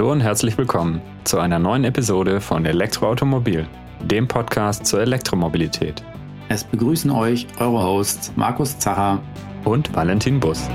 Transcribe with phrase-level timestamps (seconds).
[0.00, 3.68] Hallo und herzlich willkommen zu einer neuen Episode von Elektroautomobil,
[4.02, 6.02] dem Podcast zur Elektromobilität.
[6.48, 9.22] Es begrüßen euch eure Hosts Markus Zacher
[9.66, 10.70] und Valentin Bus.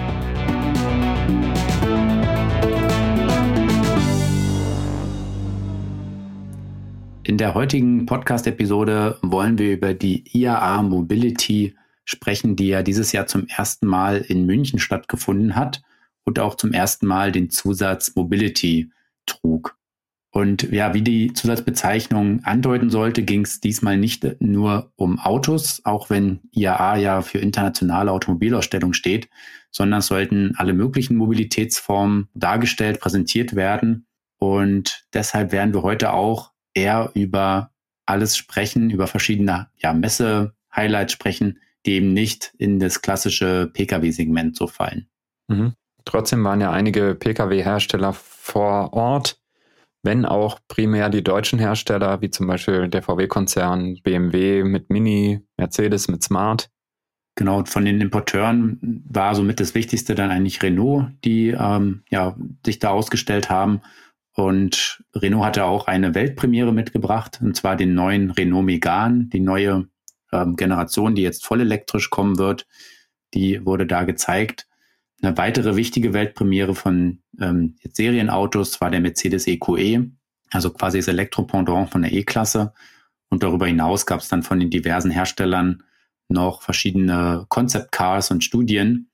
[7.24, 13.26] In der heutigen Podcast-Episode wollen wir über die IAA Mobility sprechen, die ja dieses Jahr
[13.26, 15.82] zum ersten Mal in München stattgefunden hat
[16.26, 18.92] und auch zum ersten Mal den Zusatz Mobility
[19.26, 19.78] trug.
[20.32, 26.10] Und ja, wie die Zusatzbezeichnung andeuten sollte, ging es diesmal nicht nur um Autos, auch
[26.10, 29.30] wenn IAA ja für internationale Automobilausstellung steht,
[29.72, 34.08] sondern es sollten alle möglichen Mobilitätsformen dargestellt, präsentiert werden.
[34.38, 37.72] Und deshalb werden wir heute auch eher über
[38.06, 44.68] alles sprechen, über verschiedene ja, Messe-Highlights sprechen, die eben nicht in das klassische Pkw-Segment so
[44.68, 45.08] fallen.
[45.48, 45.76] Mhm.
[46.04, 48.14] Trotzdem waren ja einige Pkw-Hersteller
[48.46, 49.40] vor Ort,
[50.04, 56.08] wenn auch primär die deutschen Hersteller, wie zum Beispiel der VW-Konzern, BMW mit Mini, Mercedes
[56.08, 56.70] mit Smart.
[57.36, 62.80] Genau, von den Importeuren war somit das Wichtigste dann eigentlich Renault, die ähm, ja, sich
[62.80, 63.82] da ausgestellt haben.
[64.36, 69.88] Und Renault hatte auch eine Weltpremiere mitgebracht, und zwar den neuen Renault Megane, die neue
[70.32, 72.68] ähm, Generation, die jetzt voll elektrisch kommen wird.
[73.34, 74.68] Die wurde da gezeigt.
[75.22, 80.12] Eine weitere wichtige Weltpremiere von ähm, Serienautos war der Mercedes EQE,
[80.52, 82.74] also quasi das Elektropendant von der E-Klasse.
[83.30, 85.84] Und darüber hinaus gab es dann von den diversen Herstellern
[86.28, 89.10] noch verschiedene Concept Cars und Studien.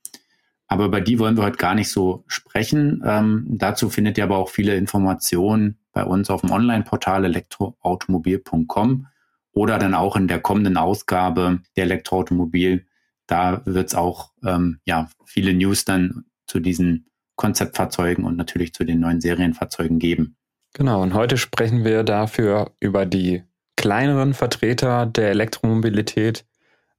[0.68, 3.04] Aber über die wollen wir heute gar nicht so sprechen.
[3.06, 9.08] Ähm, dazu findet ihr aber auch viele Informationen bei uns auf dem Online-Portal elektroautomobil.com
[9.52, 12.86] oder dann auch in der kommenden Ausgabe der Elektroautomobil
[13.28, 18.84] da wird es auch ähm, ja, viele News dann zu diesen Konzeptfahrzeugen und natürlich zu
[18.84, 20.36] den neuen Serienfahrzeugen geben.
[20.74, 23.44] Genau, und heute sprechen wir dafür über die
[23.76, 26.46] kleineren Vertreter der Elektromobilität,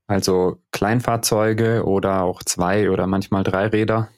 [0.06, 4.09] also Kleinfahrzeuge oder auch zwei oder manchmal drei Räder.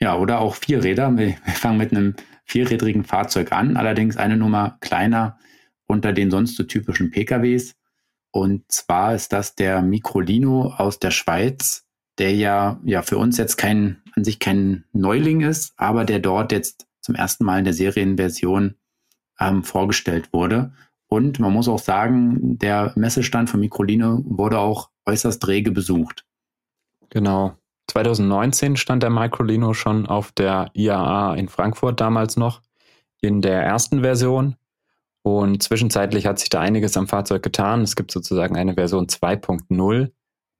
[0.00, 1.16] Ja, oder auch vier Räder.
[1.16, 5.38] Wir, wir fangen mit einem vierrädrigen Fahrzeug an, allerdings eine Nummer kleiner
[5.86, 7.74] unter den sonst so typischen PKWs.
[8.34, 11.86] Und zwar ist das der Microlino aus der Schweiz,
[12.18, 16.50] der ja, ja für uns jetzt kein, an sich kein Neuling ist, aber der dort
[16.50, 18.74] jetzt zum ersten Mal in der Serienversion
[19.38, 20.72] ähm, vorgestellt wurde.
[21.06, 26.26] Und man muss auch sagen, der Messestand von Microlino wurde auch äußerst rege besucht.
[27.10, 27.56] Genau.
[27.86, 32.62] 2019 stand der Microlino schon auf der IAA in Frankfurt damals noch
[33.20, 34.56] in der ersten Version.
[35.26, 37.80] Und zwischenzeitlich hat sich da einiges am Fahrzeug getan.
[37.80, 40.10] Es gibt sozusagen eine Version 2.0.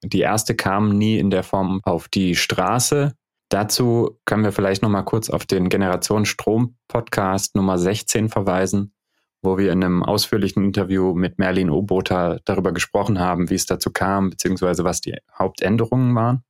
[0.02, 3.12] Die erste kam nie in der Form auf die Straße.
[3.50, 8.94] Dazu können wir vielleicht noch mal kurz auf den Generation Strom Podcast Nummer 16 verweisen,
[9.42, 13.91] wo wir in einem ausführlichen Interview mit Merlin Obota darüber gesprochen haben, wie es dazu
[13.91, 16.42] kam, beziehungsweise was die Hauptänderungen waren.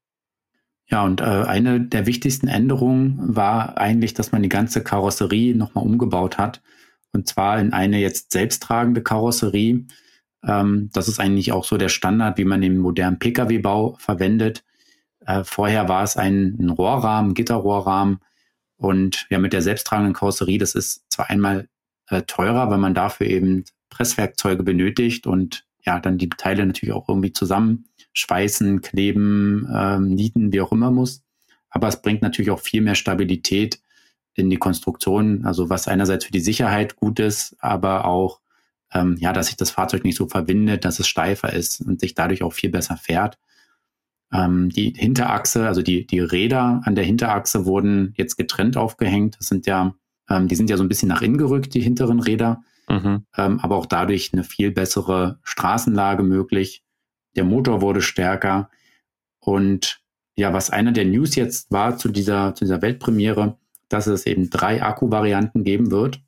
[0.87, 5.83] Ja, und äh, eine der wichtigsten Änderungen war eigentlich, dass man die ganze Karosserie nochmal
[5.83, 6.63] umgebaut hat
[7.15, 9.87] und zwar in eine jetzt selbsttragende Karosserie.
[10.45, 14.65] Ähm, das ist eigentlich auch so der Standard, wie man den modernen Pkw-Bau verwendet.
[15.27, 18.19] Äh, vorher war es ein, ein Rohrrahmen, Gitterrohrrahmen.
[18.77, 21.69] Und ja, mit der selbsttragenden Karosserie, das ist zwar einmal
[22.09, 27.09] äh, teurer, weil man dafür eben Presswerkzeuge benötigt und ja, dann die Teile natürlich auch
[27.09, 31.23] irgendwie zusammenschweißen, kleben, ähm, nieten, wie auch immer muss.
[31.71, 33.81] Aber es bringt natürlich auch viel mehr Stabilität
[34.35, 38.41] in die Konstruktion, also was einerseits für die Sicherheit gut ist, aber auch,
[38.93, 42.15] ähm, ja, dass sich das Fahrzeug nicht so verwindet, dass es steifer ist und sich
[42.15, 43.39] dadurch auch viel besser fährt.
[44.33, 49.37] Ähm, die Hinterachse, also die, die Räder an der Hinterachse wurden jetzt getrennt aufgehängt.
[49.39, 49.95] Das sind ja,
[50.29, 52.63] ähm, die sind ja so ein bisschen nach innen gerückt, die hinteren Räder.
[52.89, 53.25] Mhm.
[53.37, 56.83] Ähm, aber auch dadurch eine viel bessere Straßenlage möglich.
[57.37, 58.71] Der Motor wurde stärker.
[59.39, 60.01] Und
[60.37, 63.57] ja, was einer der News jetzt war zu dieser, zu dieser Weltpremiere,
[63.89, 66.23] dass es eben drei Akkuvarianten geben wird.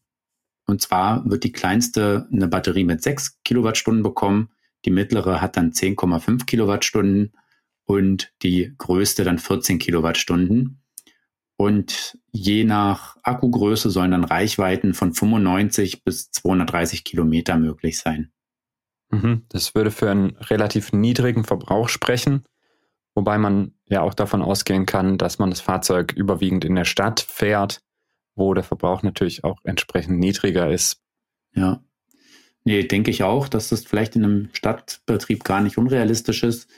[0.67, 4.51] Und zwar wird die kleinste eine Batterie mit 6 Kilowattstunden bekommen,
[4.85, 7.33] die mittlere hat dann 10,5 Kilowattstunden
[7.85, 10.83] und die größte dann 14 Kilowattstunden.
[11.57, 18.31] Und je nach Akkugröße sollen dann Reichweiten von 95 bis 230 Kilometer möglich sein.
[19.11, 19.45] Mhm.
[19.49, 22.45] Das würde für einen relativ niedrigen Verbrauch sprechen.
[23.17, 27.21] Wobei man ja auch davon ausgehen kann, dass man das Fahrzeug überwiegend in der Stadt
[27.21, 27.81] fährt,
[28.35, 31.03] wo der Verbrauch natürlich auch entsprechend niedriger ist.
[31.55, 31.83] Ja.
[32.65, 36.69] Nee, denke ich auch, dass das vielleicht in einem Stadtbetrieb gar nicht unrealistisch ist.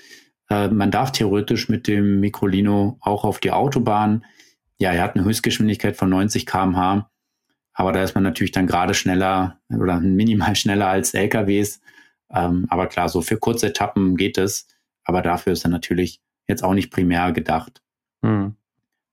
[0.49, 4.25] Äh, man darf theoretisch mit dem Microlino auch auf die Autobahn.
[4.79, 7.11] Ja, er hat eine Höchstgeschwindigkeit von 90 km/h.
[7.73, 11.81] Aber da ist man natürlich dann gerade schneller oder minimal schneller als LKWs.
[12.31, 14.69] Ähm, aber klar, so für kurze Etappen geht es.
[15.03, 17.83] Aber dafür ist er natürlich jetzt auch nicht primär gedacht.
[18.23, 18.57] Mhm.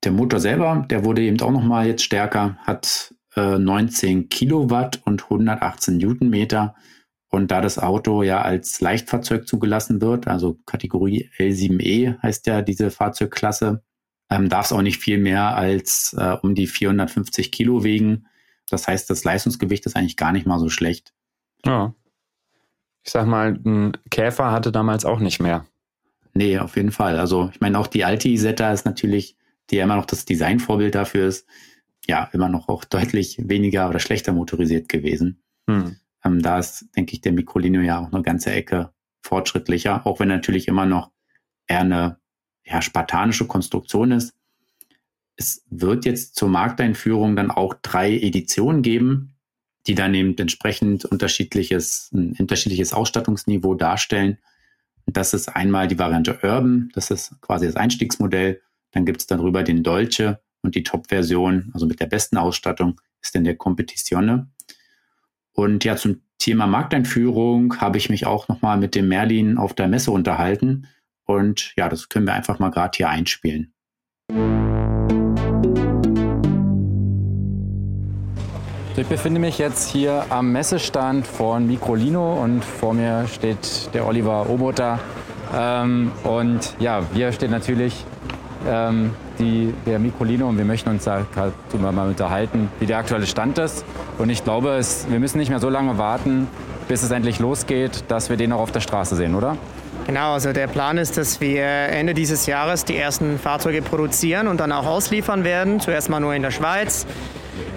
[0.04, 5.24] Der Motor selber, der wurde eben auch nochmal jetzt stärker, hat äh, 19 Kilowatt und
[5.24, 6.76] 118 Newtonmeter.
[7.30, 12.92] Und da das Auto ja als Leichtfahrzeug zugelassen wird, also Kategorie L7E heißt ja diese
[12.92, 13.84] Fahrzeugklasse,
[14.30, 18.28] ähm, darf es auch nicht viel mehr als äh, um die 450 Kilo wiegen.
[18.70, 21.14] Das heißt, das Leistungsgewicht ist eigentlich gar nicht mal so schlecht.
[21.66, 21.94] Ja.
[23.04, 25.66] Ich sag mal, ein Käfer hatte damals auch nicht mehr.
[26.36, 27.18] Nee, auf jeden Fall.
[27.18, 29.38] Also ich meine, auch die alte Isetta ist natürlich,
[29.70, 31.48] die ja immer noch das Designvorbild dafür ist,
[32.08, 35.42] ja, immer noch auch deutlich weniger oder schlechter motorisiert gewesen.
[35.68, 35.96] Hm.
[36.24, 38.92] Ähm, da ist, denke ich, der Microlino ja auch eine ganze Ecke
[39.24, 41.12] fortschrittlicher, auch wenn natürlich immer noch
[41.68, 42.20] eher eine
[42.64, 44.36] ja, spartanische Konstruktion ist.
[45.38, 49.36] Es wird jetzt zur Markteinführung dann auch drei Editionen geben,
[49.88, 54.38] die dann eben entsprechend unterschiedliches, ein unterschiedliches Ausstattungsniveau darstellen.
[55.08, 58.62] Das ist einmal die Variante Urban, das ist quasi das Einstiegsmodell.
[58.92, 63.36] Dann gibt es darüber den Dolce und die Top-Version, also mit der besten Ausstattung, ist
[63.36, 64.50] dann der Competizione.
[65.54, 69.88] Und ja, zum Thema Markteinführung habe ich mich auch nochmal mit dem Merlin auf der
[69.88, 70.88] Messe unterhalten.
[71.26, 73.74] Und ja, das können wir einfach mal gerade hier einspielen.
[78.98, 84.50] Ich befinde mich jetzt hier am Messestand von Microlino und vor mir steht der Oliver
[84.50, 85.00] Oboter.
[85.54, 88.06] Ähm, und ja, wir stehen natürlich
[88.66, 93.26] ähm, die, der Microlino und wir möchten uns da darüber mal unterhalten, wie der aktuelle
[93.26, 93.84] Stand ist.
[94.18, 96.48] Und ich glaube, es, wir müssen nicht mehr so lange warten,
[96.88, 99.58] bis es endlich losgeht, dass wir den auch auf der Straße sehen, oder?
[100.08, 104.62] Genau, also der Plan ist, dass wir Ende dieses Jahres die ersten Fahrzeuge produzieren und
[104.62, 105.82] dann auch ausliefern werden.
[105.82, 107.06] Zuerst mal nur in der Schweiz,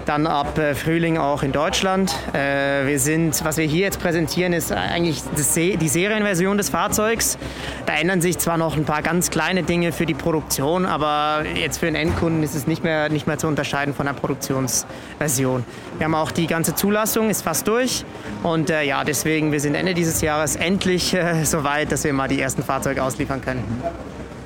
[0.09, 2.15] dann ab äh, Frühling auch in Deutschland.
[2.33, 7.37] Äh, wir sind, was wir hier jetzt präsentieren, ist eigentlich die Serienversion des Fahrzeugs.
[7.85, 11.77] Da ändern sich zwar noch ein paar ganz kleine Dinge für die Produktion, aber jetzt
[11.77, 15.63] für den Endkunden ist es nicht mehr, nicht mehr zu unterscheiden von der Produktionsversion.
[15.99, 18.03] Wir haben auch die ganze Zulassung, ist fast durch.
[18.41, 22.13] Und äh, ja, deswegen, wir sind Ende dieses Jahres endlich äh, so weit, dass wir
[22.13, 23.63] mal die ersten Fahrzeuge ausliefern können.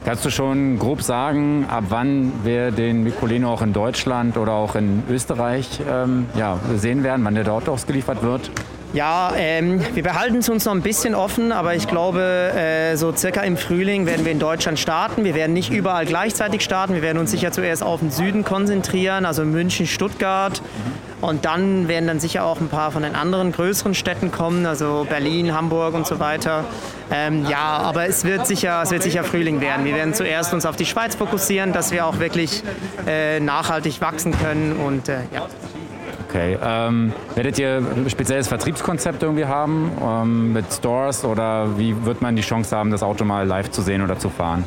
[0.05, 4.75] Kannst du schon grob sagen, ab wann wir den Mikolino auch in Deutschland oder auch
[4.75, 8.51] in Österreich ähm, ja, sehen werden, wann der dort ausgeliefert wird?
[8.91, 13.15] Ja, ähm, wir behalten es uns noch ein bisschen offen, aber ich glaube, äh, so
[13.15, 15.23] circa im Frühling werden wir in Deutschland starten.
[15.23, 16.93] Wir werden nicht überall gleichzeitig starten.
[16.93, 20.61] Wir werden uns sicher zuerst auf den Süden konzentrieren, also München, Stuttgart.
[21.23, 25.07] Und dann werden dann sicher auch ein paar von den anderen größeren Städten kommen, also
[25.09, 26.65] Berlin, Hamburg und so weiter.
[27.09, 29.85] Ähm, ja, aber es wird, sicher, es wird sicher Frühling werden.
[29.85, 32.61] Wir werden zuerst uns auf die Schweiz fokussieren, dass wir auch wirklich
[33.07, 35.47] äh, nachhaltig wachsen können und äh, ja.
[36.27, 36.57] Okay.
[36.61, 42.35] Ähm, werdet ihr ein spezielles Vertriebskonzept irgendwie haben ähm, mit Stores oder wie wird man
[42.35, 44.65] die Chance haben, das Auto mal live zu sehen oder zu fahren?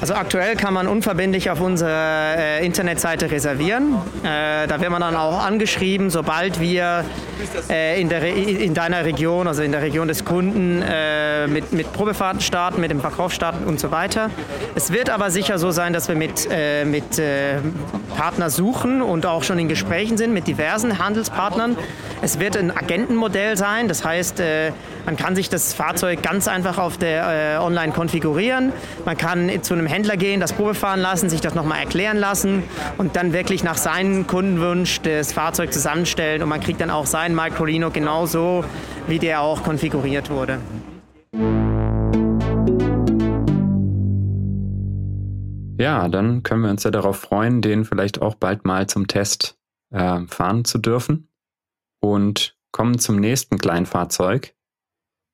[0.00, 3.94] Also aktuell kann man unverbindlich auf unserer äh, Internetseite reservieren.
[4.22, 7.04] Äh, da wird man dann auch angeschrieben, sobald wir
[7.70, 11.92] äh, in, der in, deiner Region, also in der Region des Kunden, äh, mit, mit,
[11.92, 14.30] Probefahrten starten, mit dem Verkauf starten und so weiter.
[14.74, 17.58] Es wird aber sicher so sein, dass wir mit, äh, mit äh,
[18.16, 21.76] Partnern suchen und auch schon in Gesprächen sind mit diversen Handelspartnern.
[22.20, 24.42] Es wird ein Agentenmodell sein, das heißt,
[25.04, 28.72] man kann sich das Fahrzeug ganz einfach auf der online konfigurieren.
[29.04, 32.62] Man kann zu einem Händler gehen, das Probe fahren lassen, sich das nochmal erklären lassen
[32.98, 37.34] und dann wirklich nach seinem Kundenwunsch das Fahrzeug zusammenstellen und man kriegt dann auch sein
[37.34, 38.64] Microlino genauso,
[39.06, 40.58] wie der auch konfiguriert wurde.
[45.78, 49.58] Ja, dann können wir uns ja darauf freuen, den vielleicht auch bald mal zum Test
[49.90, 51.28] äh, fahren zu dürfen.
[52.00, 54.52] Und kommen zum nächsten Kleinfahrzeug.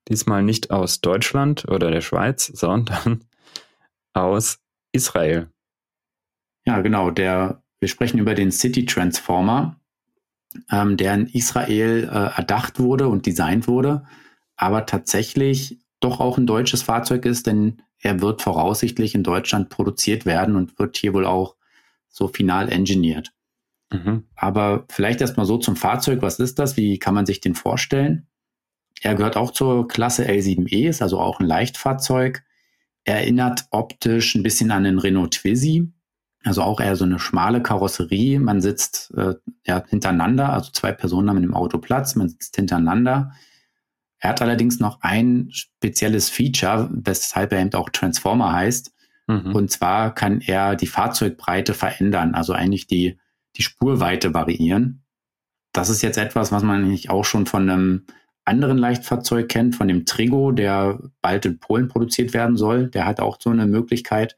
[0.07, 3.23] Diesmal nicht aus Deutschland oder der Schweiz, sondern
[4.13, 4.59] aus
[4.91, 5.49] Israel.
[6.65, 7.11] Ja, genau.
[7.11, 9.79] Der, wir sprechen über den City Transformer,
[10.69, 14.05] ähm, der in Israel äh, erdacht wurde und designt wurde,
[14.55, 20.25] aber tatsächlich doch auch ein deutsches Fahrzeug ist, denn er wird voraussichtlich in Deutschland produziert
[20.25, 21.55] werden und wird hier wohl auch
[22.09, 23.31] so final engineert.
[23.91, 24.25] Mhm.
[24.35, 26.21] Aber vielleicht erstmal so zum Fahrzeug.
[26.21, 26.77] Was ist das?
[26.77, 28.27] Wie kann man sich den vorstellen?
[29.01, 32.43] Er gehört auch zur Klasse L7E, ist also auch ein Leichtfahrzeug
[33.03, 35.91] erinnert optisch ein bisschen an den Renault Twizy.
[36.43, 38.39] Also auch eher so eine schmale Karosserie.
[38.39, 43.31] Man sitzt äh, ja, hintereinander, also zwei Personen haben im Auto Platz, man sitzt hintereinander.
[44.17, 48.91] Er hat allerdings noch ein spezielles Feature, weshalb er eben auch Transformer heißt.
[49.27, 49.55] Mhm.
[49.55, 53.19] Und zwar kann er die Fahrzeugbreite verändern, also eigentlich die,
[53.55, 55.03] die Spurweite variieren.
[55.73, 58.05] das ist jetzt etwas, was man eigentlich auch schon von einem
[58.45, 62.87] anderen Leichtfahrzeug kennt, von dem Trigo, der bald in Polen produziert werden soll.
[62.87, 64.35] Der hat auch so eine Möglichkeit.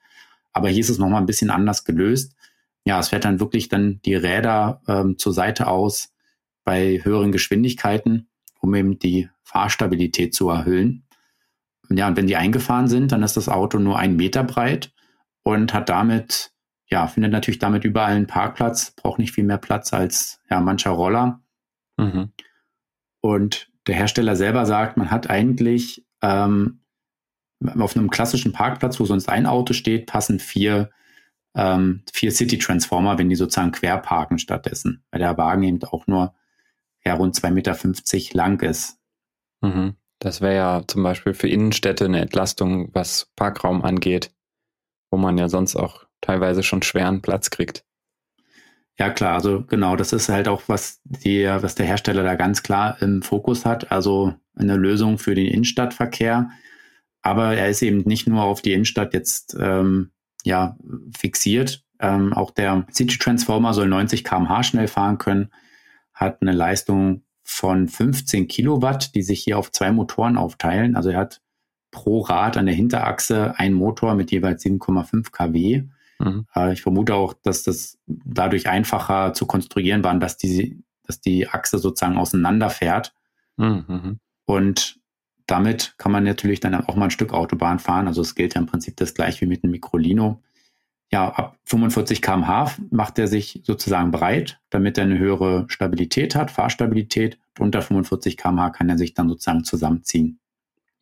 [0.52, 2.36] Aber hier ist es nochmal ein bisschen anders gelöst.
[2.86, 6.14] Ja, es fährt dann wirklich dann die Räder ähm, zur Seite aus
[6.64, 8.28] bei höheren Geschwindigkeiten,
[8.60, 11.06] um eben die Fahrstabilität zu erhöhen.
[11.90, 14.94] Ja, und wenn die eingefahren sind, dann ist das Auto nur einen Meter breit
[15.44, 16.52] und hat damit,
[16.88, 20.92] ja, findet natürlich damit überall einen Parkplatz, braucht nicht viel mehr Platz als ja, mancher
[20.92, 21.42] Roller.
[21.98, 22.32] Mhm.
[23.22, 26.82] Und der Hersteller selber sagt, man hat eigentlich ähm,
[27.78, 30.90] auf einem klassischen Parkplatz, wo sonst ein Auto steht, passen vier,
[31.56, 36.08] ähm, vier City Transformer, wenn die sozusagen quer parken stattdessen, weil der Wagen eben auch
[36.08, 36.34] nur
[37.06, 39.00] ja, rund 2,50 Meter lang ist.
[39.62, 39.96] Mhm.
[40.20, 44.34] Das wäre ja zum Beispiel für Innenstädte eine Entlastung, was Parkraum angeht,
[45.12, 47.86] wo man ja sonst auch teilweise schon schweren Platz kriegt.
[49.00, 52.62] Ja, klar, also genau, das ist halt auch, was, die, was der Hersteller da ganz
[52.62, 56.50] klar im Fokus hat, also eine Lösung für den Innenstadtverkehr.
[57.24, 60.12] Aber er ist eben nicht nur auf die Innenstadt jetzt ähm,
[60.44, 60.78] ja,
[61.18, 61.84] fixiert.
[62.00, 65.50] Ähm, auch der City Transformer soll 90 km/h schnell fahren können,
[66.14, 70.96] hat eine Leistung von 15 Kilowatt, die sich hier auf zwei Motoren aufteilen.
[70.96, 71.42] Also er hat
[71.92, 75.84] pro Rad an der Hinterachse einen Motor mit jeweils 7,5 kW
[76.20, 76.46] Mhm.
[76.56, 81.48] Äh, ich vermute auch, dass das dadurch einfacher zu konstruieren war, dass die, dass die
[81.48, 83.14] Achse sozusagen auseinanderfährt.
[83.58, 84.20] Mhm, mhm.
[84.46, 85.00] Und
[85.46, 88.08] damit kann man natürlich dann auch mal ein Stück Autobahn fahren.
[88.08, 90.42] Also es gilt ja im Prinzip das gleiche wie mit einem Microlino.
[91.12, 96.50] Ja, ab 45 km/h macht er sich sozusagen breit, damit er eine höhere Stabilität hat,
[96.50, 97.38] Fahrstabilität.
[97.60, 100.40] Unter 45 km/h kann er sich dann sozusagen zusammenziehen.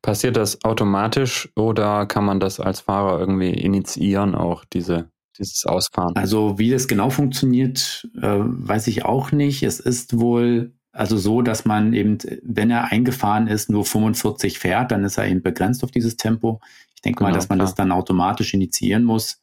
[0.02, 6.16] Passiert das automatisch oder kann man das als Fahrer irgendwie initiieren, auch diese, dieses Ausfahren?
[6.16, 9.62] Also wie das genau funktioniert, äh, weiß ich auch nicht.
[9.62, 14.92] Es ist wohl also so, dass man eben, wenn er eingefahren ist, nur 45 fährt,
[14.92, 16.60] dann ist er eben begrenzt auf dieses Tempo.
[16.96, 17.68] Ich denke genau, mal, dass man klar.
[17.68, 19.42] das dann automatisch initiieren muss,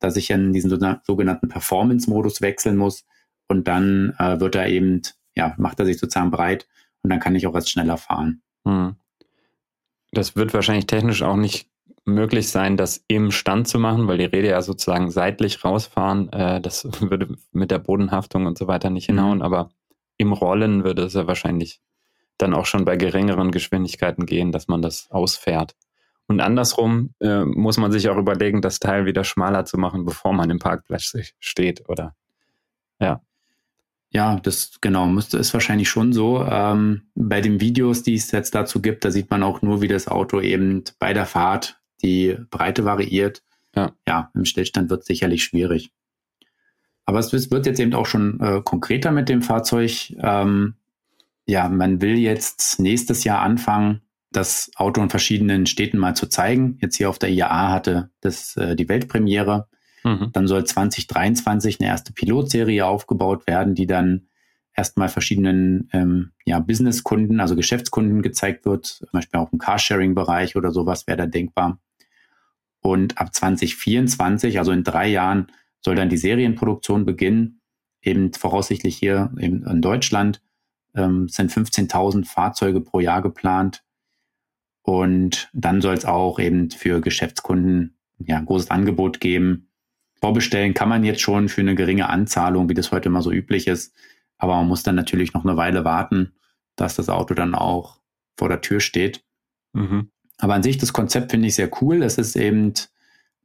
[0.00, 0.70] dass ich in diesen
[1.04, 3.06] sogenannten Performance-Modus wechseln muss
[3.48, 5.02] und dann äh, wird er eben,
[5.36, 6.66] ja, macht er sich sozusagen breit
[7.02, 8.42] und dann kann ich auch erst schneller fahren.
[8.66, 8.96] Hm
[10.12, 11.68] das wird wahrscheinlich technisch auch nicht
[12.04, 16.32] möglich sein, das im Stand zu machen, weil die Räder ja sozusagen seitlich rausfahren.
[16.32, 19.44] Äh, das würde mit der Bodenhaftung und so weiter nicht hinhauen, mhm.
[19.44, 19.70] aber
[20.16, 21.80] im Rollen würde es ja wahrscheinlich
[22.38, 25.74] dann auch schon bei geringeren Geschwindigkeiten gehen, dass man das ausfährt.
[26.26, 30.32] Und andersrum äh, muss man sich auch überlegen, das Teil wieder schmaler zu machen, bevor
[30.32, 32.14] man im Parkplatz steht, oder?
[33.00, 33.20] Ja.
[34.12, 36.44] Ja, das genau, müsste ist wahrscheinlich schon so.
[36.44, 39.88] Ähm, bei den Videos, die es jetzt dazu gibt, da sieht man auch nur, wie
[39.88, 43.42] das Auto eben bei der Fahrt die Breite variiert.
[43.76, 45.92] Ja, ja im Stillstand wird es sicherlich schwierig.
[47.04, 50.12] Aber es wird jetzt eben auch schon äh, konkreter mit dem Fahrzeug.
[50.18, 50.74] Ähm,
[51.46, 54.02] ja, man will jetzt nächstes Jahr anfangen,
[54.32, 56.78] das Auto in verschiedenen Städten mal zu zeigen.
[56.80, 59.68] Jetzt hier auf der IAA hatte das äh, die Weltpremiere.
[60.04, 60.30] Mhm.
[60.32, 64.26] Dann soll 2023 eine erste Pilotserie aufgebaut werden, die dann
[64.74, 70.70] erstmal verschiedenen ähm, ja, Businesskunden, also Geschäftskunden gezeigt wird, zum Beispiel auch im Carsharing-Bereich oder
[70.70, 71.78] sowas wäre da denkbar.
[72.80, 75.48] Und ab 2024, also in drei Jahren,
[75.82, 77.60] soll dann die Serienproduktion beginnen,
[78.02, 80.42] eben voraussichtlich hier in, Deutschland.
[80.94, 83.84] Ähm, sind 15.000 Fahrzeuge pro Jahr geplant.
[84.82, 89.69] Und dann soll es auch eben für Geschäftskunden ja, ein großes Angebot geben,
[90.20, 93.66] Vorbestellen kann man jetzt schon für eine geringe Anzahlung, wie das heute immer so üblich
[93.66, 93.94] ist.
[94.36, 96.32] Aber man muss dann natürlich noch eine Weile warten,
[96.76, 98.00] dass das Auto dann auch
[98.36, 99.22] vor der Tür steht.
[99.72, 100.10] Mhm.
[100.38, 102.02] Aber an sich, das Konzept finde ich sehr cool.
[102.02, 102.72] Es ist eben,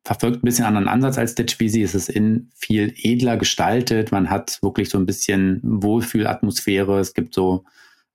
[0.04, 1.82] verfolgt ein bisschen anderen Ansatz als der Twizy.
[1.82, 4.12] Es ist in viel edler gestaltet.
[4.12, 7.00] Man hat wirklich so ein bisschen Wohlfühlatmosphäre.
[7.00, 7.66] Es gibt so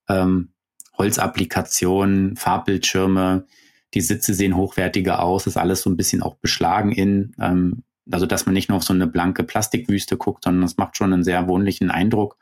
[0.09, 0.51] ähm,
[0.97, 3.47] Holzapplikationen, Farbbildschirme.
[3.93, 5.47] Die Sitze sehen hochwertiger aus.
[5.47, 7.35] Ist alles so ein bisschen auch beschlagen in.
[7.39, 10.97] Ähm, also dass man nicht nur auf so eine blanke Plastikwüste guckt, sondern es macht
[10.97, 12.37] schon einen sehr wohnlichen Eindruck.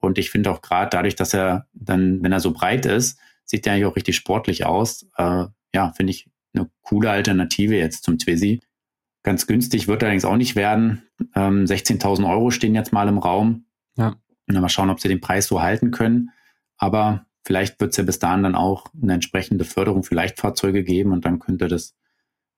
[0.00, 3.66] Und ich finde auch gerade dadurch, dass er dann, wenn er so breit ist, sieht
[3.66, 5.06] er eigentlich auch richtig sportlich aus.
[5.16, 8.60] Äh, ja, finde ich eine coole Alternative jetzt zum Twizy.
[9.22, 11.02] Ganz günstig wird er allerdings auch nicht werden.
[11.34, 13.66] Ähm, 16.000 Euro stehen jetzt mal im Raum.
[13.96, 14.16] Ja.
[14.48, 16.30] Und dann mal schauen, ob sie den Preis so halten können.
[16.76, 21.12] Aber vielleicht wird es ja bis dahin dann auch eine entsprechende Förderung für Leichtfahrzeuge geben
[21.12, 21.94] und dann könnte das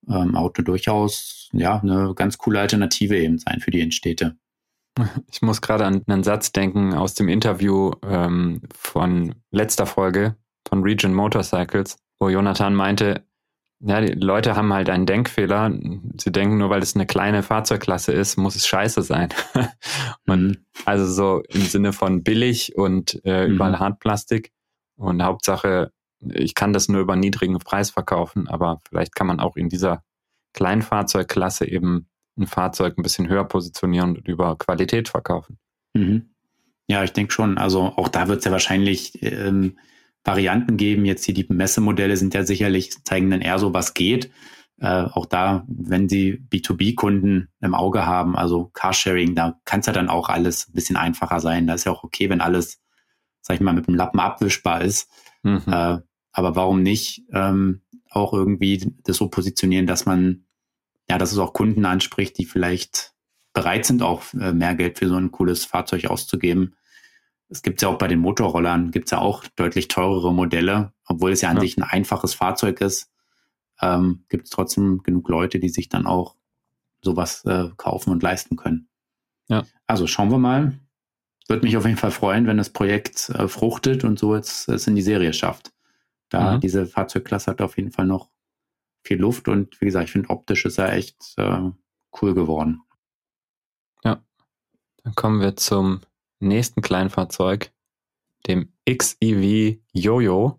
[0.08, 4.36] ähm, Auto durchaus ja eine ganz coole Alternative eben sein für die Innenstädte.
[5.30, 10.36] Ich muss gerade an einen Satz denken aus dem Interview ähm, von letzter Folge
[10.68, 13.24] von Region Motorcycles, wo Jonathan meinte,
[13.80, 15.72] Ja, die Leute haben halt einen Denkfehler.
[16.18, 19.30] Sie denken, nur weil es eine kleine Fahrzeugklasse ist, muss es scheiße sein.
[20.26, 20.56] und mhm.
[20.84, 23.54] also so im Sinne von billig und äh, mhm.
[23.54, 24.52] überall Hartplastik.
[24.96, 25.92] Und Hauptsache,
[26.32, 30.02] ich kann das nur über niedrigen Preis verkaufen, aber vielleicht kann man auch in dieser
[30.52, 35.58] kleinen Fahrzeugklasse eben ein Fahrzeug ein bisschen höher positionieren und über Qualität verkaufen.
[35.94, 36.30] Mhm.
[36.86, 37.58] Ja, ich denke schon.
[37.58, 39.78] Also auch da wird es ja wahrscheinlich ähm,
[40.24, 41.04] Varianten geben.
[41.04, 44.30] Jetzt hier die Messemodelle sind ja sicherlich, zeigen dann eher so, was geht.
[44.80, 49.92] Äh, auch da, wenn Sie B2B-Kunden im Auge haben, also Carsharing, da kann es ja
[49.92, 51.66] dann auch alles ein bisschen einfacher sein.
[51.66, 52.82] Da ist ja auch okay, wenn alles,
[53.40, 55.08] sag ich mal, mit dem Lappen abwischbar ist.
[55.42, 55.62] Mhm.
[55.66, 55.98] Äh,
[56.34, 60.44] aber warum nicht ähm, auch irgendwie das so positionieren, dass man,
[61.08, 63.14] ja, dass es auch Kunden anspricht, die vielleicht
[63.52, 66.74] bereit sind, auch äh, mehr Geld für so ein cooles Fahrzeug auszugeben.
[67.48, 71.30] Es gibt ja auch bei den Motorrollern, gibt es ja auch deutlich teurere Modelle, obwohl
[71.30, 71.62] es ja an ja.
[71.62, 73.12] sich ein einfaches Fahrzeug ist,
[73.80, 76.34] ähm, gibt es trotzdem genug Leute, die sich dann auch
[77.00, 78.88] sowas äh, kaufen und leisten können.
[79.48, 79.64] Ja.
[79.86, 80.80] Also schauen wir mal.
[81.46, 84.86] Würde mich auf jeden Fall freuen, wenn das Projekt äh, fruchtet und so jetzt es
[84.88, 85.73] in die Serie schafft.
[86.34, 86.60] Da mhm.
[86.60, 88.28] diese Fahrzeugklasse hat auf jeden Fall noch
[89.04, 91.70] viel Luft und wie gesagt, ich finde optisch ist er echt äh,
[92.20, 92.82] cool geworden.
[94.02, 94.20] Ja.
[95.04, 96.00] Dann kommen wir zum
[96.40, 97.70] nächsten Kleinfahrzeug,
[98.48, 100.58] dem XEV Jojo.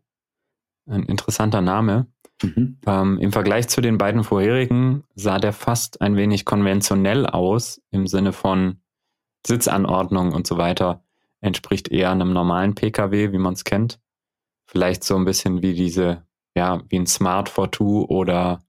[0.87, 2.07] Ein interessanter Name.
[2.41, 2.77] Mhm.
[2.87, 8.07] Ähm, Im Vergleich zu den beiden vorherigen sah der fast ein wenig konventionell aus, im
[8.07, 8.79] Sinne von
[9.45, 11.03] Sitzanordnung und so weiter.
[11.41, 13.99] Entspricht eher einem normalen Pkw, wie man es kennt.
[14.65, 18.63] Vielleicht so ein bisschen wie diese, ja, wie ein Smart Fortwo oder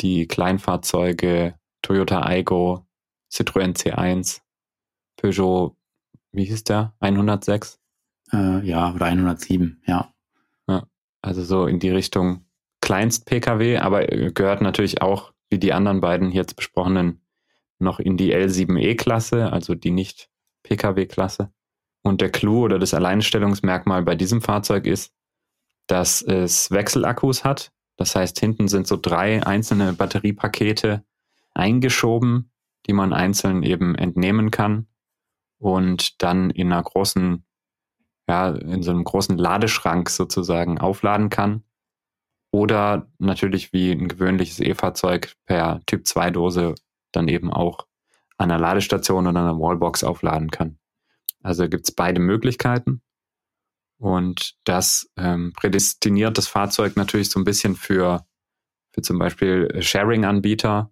[0.00, 2.86] die Kleinfahrzeuge Toyota Aygo,
[3.30, 4.40] Citroën C1,
[5.16, 5.76] Peugeot
[6.36, 6.92] wie hieß der?
[7.00, 7.80] 106?
[8.32, 10.12] Äh, ja, oder 107, ja.
[10.68, 10.86] ja.
[11.22, 12.44] Also so in die Richtung
[12.82, 17.22] Kleinst-Pkw, aber gehört natürlich auch, wie die anderen beiden jetzt besprochenen,
[17.78, 21.50] noch in die L7E-Klasse, also die Nicht-Pkw-Klasse.
[22.02, 25.14] Und der Clou oder das Alleinstellungsmerkmal bei diesem Fahrzeug ist,
[25.86, 27.72] dass es Wechselakkus hat.
[27.96, 31.04] Das heißt, hinten sind so drei einzelne Batteriepakete
[31.54, 32.50] eingeschoben,
[32.86, 34.86] die man einzeln eben entnehmen kann
[35.58, 37.44] und dann in einer großen,
[38.28, 41.62] ja, in so einem großen Ladeschrank sozusagen aufladen kann.
[42.52, 46.74] Oder natürlich wie ein gewöhnliches E-Fahrzeug per Typ 2 Dose
[47.12, 47.86] dann eben auch
[48.38, 50.78] an einer Ladestation oder einer Wallbox aufladen kann.
[51.42, 53.02] Also gibt es beide Möglichkeiten.
[53.98, 58.26] Und das ähm, prädestiniert das Fahrzeug natürlich so ein bisschen für,
[58.90, 60.90] für zum Beispiel Sharing-Anbieter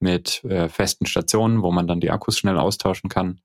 [0.00, 3.40] mit äh, festen Stationen, wo man dann die Akkus schnell austauschen kann.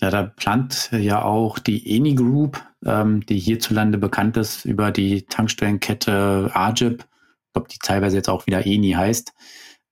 [0.00, 5.26] Ja, da plant ja auch die Eni Group, ähm, die hierzulande bekannt ist über die
[5.26, 7.04] Tankstellenkette Argip,
[7.50, 9.34] ich glaube, die teilweise jetzt auch wieder Eni heißt,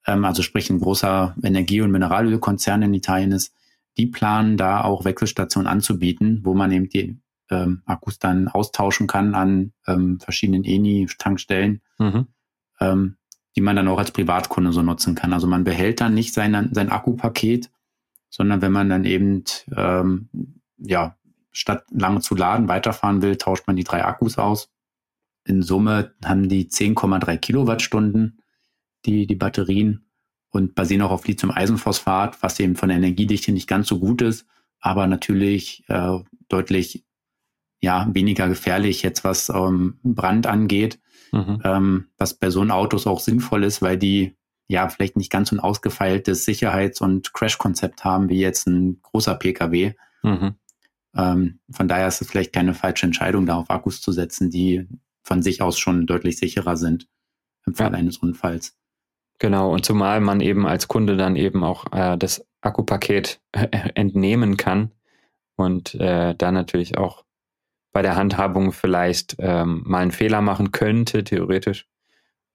[0.07, 3.53] ähm, also sprich ein großer Energie- und Mineralölkonzern in Italien ist,
[3.99, 7.19] die planen da auch Wechselstationen anzubieten, wo man eben die
[7.51, 12.27] ähm, Akkus dann austauschen kann an ähm, verschiedenen Eni-Tankstellen, mhm.
[12.81, 13.17] ähm,
[13.57, 15.33] die man dann auch als Privatkunde so nutzen kann.
[15.33, 17.71] Also man behält dann nicht sein, sein Akkupaket,
[18.29, 19.45] sondern wenn man dann eben
[19.77, 20.29] ähm,
[20.79, 21.17] ja
[21.51, 24.71] statt lange zu laden weiterfahren will, tauscht man die drei Akkus aus.
[25.45, 28.39] In Summe haben die 10,3 Kilowattstunden
[29.05, 30.07] die die Batterien
[30.51, 34.47] und basieren auch auf Lithium-Eisenphosphat, was eben von der Energiedichte nicht ganz so gut ist,
[34.81, 37.05] aber natürlich äh, deutlich
[37.81, 40.99] ja weniger gefährlich jetzt was ähm, Brand angeht,
[41.33, 41.61] mhm.
[41.65, 44.37] ähm, was bei so Autos auch sinnvoll ist, weil die
[44.69, 49.35] ja, vielleicht nicht ganz so ein ausgefeiltes Sicherheits- und Crash-Konzept haben wie jetzt ein großer
[49.35, 49.95] Pkw.
[50.23, 50.55] Mhm.
[51.17, 54.87] Ähm, von daher ist es vielleicht keine falsche Entscheidung, da auf Akkus zu setzen, die
[55.23, 57.09] von sich aus schon deutlich sicherer sind
[57.67, 57.99] im Fall ja.
[57.99, 58.77] eines Unfalls.
[59.39, 64.59] Genau, und zumal man eben als Kunde dann eben auch äh, das Akkupaket äh, entnehmen
[64.59, 64.93] kann
[65.57, 67.25] und äh, da natürlich auch
[67.99, 71.89] bei der Handhabung vielleicht ähm, mal einen Fehler machen könnte, theoretisch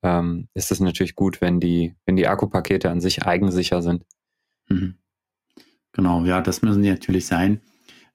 [0.02, 4.06] ähm, ist es natürlich gut, wenn die, wenn die Akkupakete an sich eigensicher sind.
[4.70, 4.96] Mhm.
[5.92, 7.60] Genau, ja, das müssen die natürlich sein.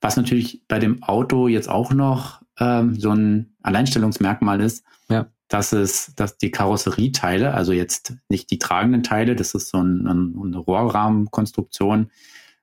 [0.00, 5.26] Was natürlich bei dem Auto jetzt auch noch ähm, so ein Alleinstellungsmerkmal ist, ja.
[5.48, 10.06] dass es, dass die Karosserieteile, also jetzt nicht die tragenden Teile, das ist so ein,
[10.06, 12.10] ein, eine Rohrrahmenkonstruktion,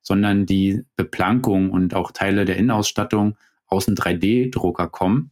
[0.02, 5.32] sondern die Beplankung und auch Teile der Innenausstattung aus einem 3D-Drucker kommen.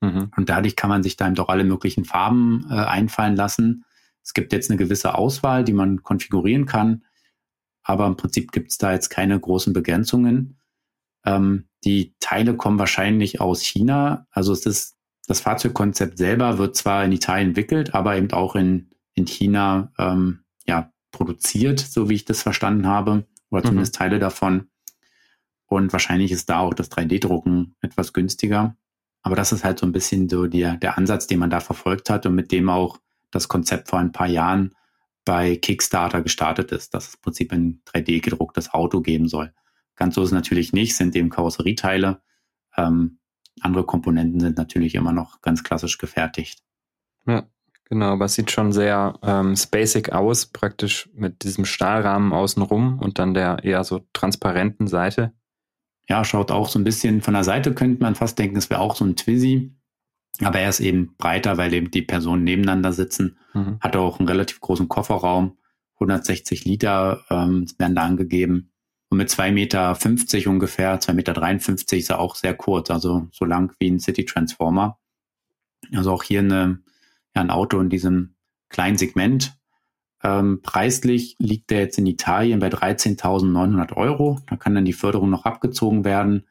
[0.00, 0.30] Mhm.
[0.36, 3.84] Und dadurch kann man sich da eben doch alle möglichen Farben äh, einfallen lassen.
[4.22, 7.04] Es gibt jetzt eine gewisse Auswahl, die man konfigurieren kann,
[7.82, 10.58] aber im Prinzip gibt es da jetzt keine großen Begrenzungen.
[11.24, 14.26] Ähm, die Teile kommen wahrscheinlich aus China.
[14.30, 14.94] Also es ist
[15.26, 20.44] das Fahrzeugkonzept selber wird zwar in Italien entwickelt, aber eben auch in, in China ähm,
[20.66, 23.68] ja, produziert, so wie ich das verstanden habe, oder mhm.
[23.68, 23.98] zumindest mhm.
[23.98, 24.68] Teile davon.
[25.74, 28.76] Und wahrscheinlich ist da auch das 3D-Drucken etwas günstiger.
[29.22, 32.10] Aber das ist halt so ein bisschen so der, der Ansatz, den man da verfolgt
[32.10, 32.98] hat und mit dem auch
[33.30, 34.74] das Konzept vor ein paar Jahren
[35.24, 39.52] bei Kickstarter gestartet ist, dass es im Prinzip ein 3D gedrucktes Auto geben soll.
[39.96, 42.20] Ganz so ist es natürlich nicht, sind eben Karosserieteile.
[42.76, 43.18] Ähm,
[43.60, 46.62] andere Komponenten sind natürlich immer noch ganz klassisch gefertigt.
[47.26, 47.48] Ja,
[47.88, 53.18] genau, aber es sieht schon sehr ähm, spacig aus, praktisch mit diesem Stahlrahmen außenrum und
[53.18, 55.32] dann der eher so transparenten Seite
[56.08, 58.80] ja, schaut auch so ein bisschen von der Seite, könnte man fast denken, es wäre
[58.80, 59.74] auch so ein Twizy.
[60.42, 63.38] Aber er ist eben breiter, weil eben die Personen nebeneinander sitzen.
[63.52, 63.78] Mhm.
[63.80, 65.56] Hat auch einen relativ großen Kofferraum.
[65.94, 68.72] 160 Liter ähm, werden da angegeben.
[69.10, 73.72] Und mit 2,50 Meter ungefähr, 2,53 Meter ist er auch sehr kurz, also so lang
[73.78, 74.98] wie ein City Transformer.
[75.94, 76.80] Also auch hier eine,
[77.36, 78.34] ja, ein Auto in diesem
[78.70, 79.56] kleinen Segment.
[80.24, 84.40] Ähm, preislich liegt der jetzt in Italien bei 13.900 Euro.
[84.46, 86.46] Da kann dann die Förderung noch abgezogen werden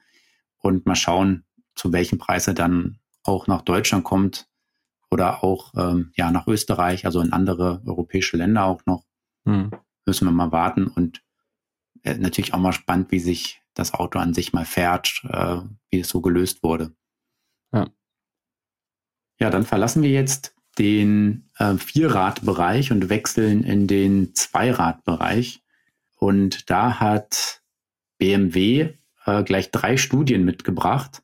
[0.59, 4.47] und mal schauen, zu welchem Preis er dann auch nach Deutschland kommt
[5.09, 9.05] oder auch ähm, ja nach Österreich, also in andere europäische Länder auch noch.
[9.45, 9.71] Hm.
[10.05, 11.23] Müssen wir mal warten und
[12.03, 16.01] äh, natürlich auch mal spannend, wie sich das Auto an sich mal fährt, äh, wie
[16.01, 16.95] es so gelöst wurde.
[17.71, 17.89] Ja.
[19.39, 25.61] Ja, dann verlassen wir jetzt den äh, Vierradbereich und wechseln in den Zweiradbereich.
[26.17, 27.61] Und da hat
[28.17, 28.93] BMW
[29.25, 31.21] äh, gleich drei Studien mitgebracht.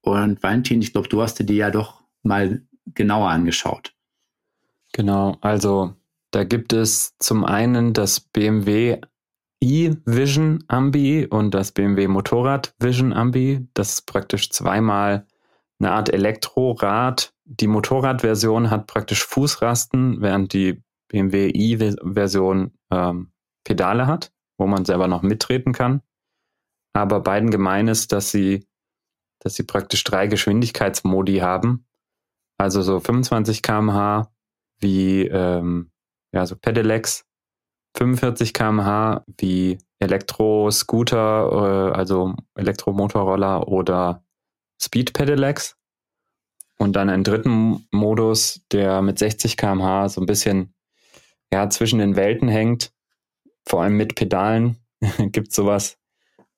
[0.00, 2.62] Und Valentin, ich glaube, du hast dir die ja doch mal
[2.94, 3.94] genauer angeschaut.
[4.92, 5.94] Genau, also
[6.30, 9.00] da gibt es zum einen das BMW
[9.60, 13.66] e-Vision Ambi und das BMW Motorrad Vision Ambi.
[13.74, 15.26] Das ist praktisch zweimal
[15.78, 17.32] eine Art Elektrorad.
[17.50, 23.32] Die Motorradversion hat praktisch Fußrasten, während die BMW i-Version ähm,
[23.64, 26.02] Pedale hat, wo man selber noch mittreten kann.
[26.92, 28.66] Aber beiden gemein ist, dass sie,
[29.40, 31.86] dass sie praktisch drei Geschwindigkeitsmodi haben.
[32.58, 34.30] Also so 25 km/h
[34.78, 35.90] wie ähm,
[36.32, 37.24] ja, so Pedelecs,
[37.96, 44.22] 45 km/h wie Elektroscooter, äh, also Elektromotorroller oder
[44.80, 45.77] Speed Pedelecs
[46.78, 50.74] und dann einen dritten Modus, der mit 60 km/h so ein bisschen
[51.52, 52.92] ja, zwischen den Welten hängt,
[53.66, 54.76] vor allem mit Pedalen.
[55.18, 55.98] Gibt sowas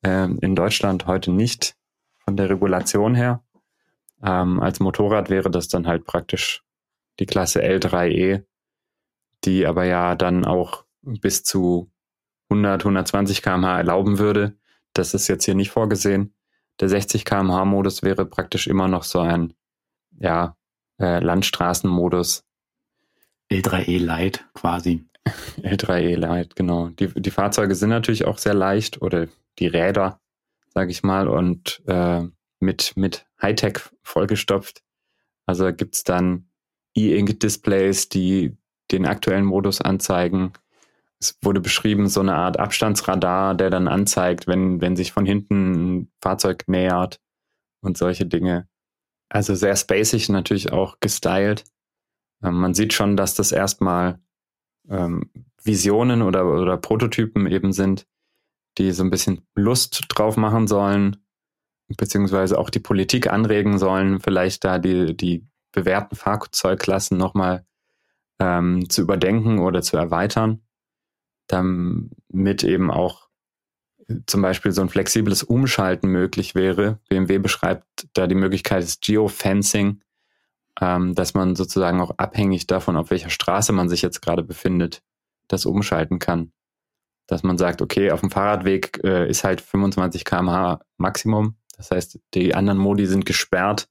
[0.03, 1.77] ähm, in Deutschland heute nicht
[2.19, 3.43] von der Regulation her.
[4.23, 6.63] Ähm, als Motorrad wäre das dann halt praktisch
[7.19, 8.45] die Klasse L3E,
[9.45, 11.91] die aber ja dann auch bis zu
[12.51, 14.59] 100, 120 km/h erlauben würde.
[14.93, 16.35] Das ist jetzt hier nicht vorgesehen
[16.81, 19.53] der 60 km/h Modus wäre praktisch immer noch so ein,
[20.21, 20.57] ja,
[21.01, 22.45] äh, Landstraßenmodus.
[23.51, 25.05] L3E Light quasi.
[25.63, 26.89] L3E Light, genau.
[26.91, 29.27] Die, die Fahrzeuge sind natürlich auch sehr leicht oder
[29.59, 30.21] die Räder,
[30.69, 32.23] sage ich mal, und äh,
[32.61, 34.83] mit, mit Hightech vollgestopft.
[35.47, 36.49] Also gibt's dann
[36.95, 38.57] E-Ink-Displays, die
[38.93, 40.53] den aktuellen Modus anzeigen
[41.21, 45.99] es wurde beschrieben, so eine Art Abstandsradar, der dann anzeigt, wenn, wenn sich von hinten
[45.99, 47.21] ein Fahrzeug nähert
[47.83, 48.69] und solche Dinge.
[49.31, 51.65] Also sehr spacig natürlich auch gestylt.
[52.43, 54.21] Ähm, man sieht schon, dass das erstmal
[54.89, 55.31] ähm,
[55.63, 58.07] Visionen oder, oder Prototypen eben sind,
[58.77, 61.17] die so ein bisschen Lust drauf machen sollen,
[61.97, 67.65] beziehungsweise auch die Politik anregen sollen, vielleicht da die, die bewährten Fahrzeugklassen nochmal
[68.39, 70.63] ähm, zu überdenken oder zu erweitern
[71.51, 73.29] damit eben auch
[74.27, 76.99] zum Beispiel so ein flexibles Umschalten möglich wäre.
[77.09, 80.01] BMW beschreibt da die Möglichkeit des Geofencing,
[80.81, 85.03] ähm, dass man sozusagen auch abhängig davon, auf welcher Straße man sich jetzt gerade befindet,
[85.49, 86.53] das umschalten kann.
[87.27, 91.57] Dass man sagt, okay, auf dem Fahrradweg äh, ist halt 25 km/h Maximum.
[91.77, 93.89] Das heißt, die anderen Modi sind gesperrt.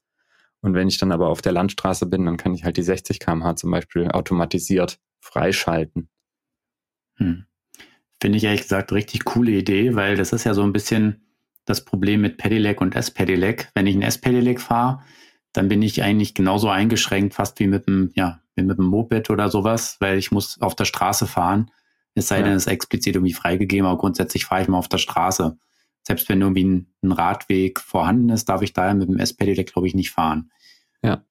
[0.60, 3.18] Und wenn ich dann aber auf der Landstraße bin, dann kann ich halt die 60
[3.18, 6.08] km/h zum Beispiel automatisiert freischalten.
[7.16, 7.46] Hm.
[8.20, 11.22] Finde ich ehrlich gesagt richtig coole Idee, weil das ist ja so ein bisschen
[11.64, 13.70] das Problem mit Pedelec und S-Pedelec.
[13.74, 15.02] Wenn ich ein S-Pedelec fahre,
[15.52, 19.30] dann bin ich eigentlich genauso eingeschränkt, fast wie mit einem, ja, wie mit einem Moped
[19.30, 21.70] oder sowas, weil ich muss auf der Straße fahren.
[22.14, 24.98] Es sei denn, es ist explizit irgendwie freigegeben, aber grundsätzlich fahre ich mal auf der
[24.98, 25.56] Straße.
[26.02, 29.86] Selbst wenn irgendwie ein, ein Radweg vorhanden ist, darf ich daher mit dem S-Pedelec, glaube
[29.86, 30.50] ich, nicht fahren.
[31.02, 31.24] Ja.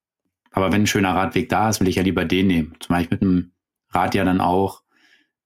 [0.52, 2.76] Aber wenn ein schöner Radweg da ist, will ich ja lieber den nehmen.
[2.80, 3.52] Zum Beispiel mit dem
[3.90, 4.84] Rad ja dann auch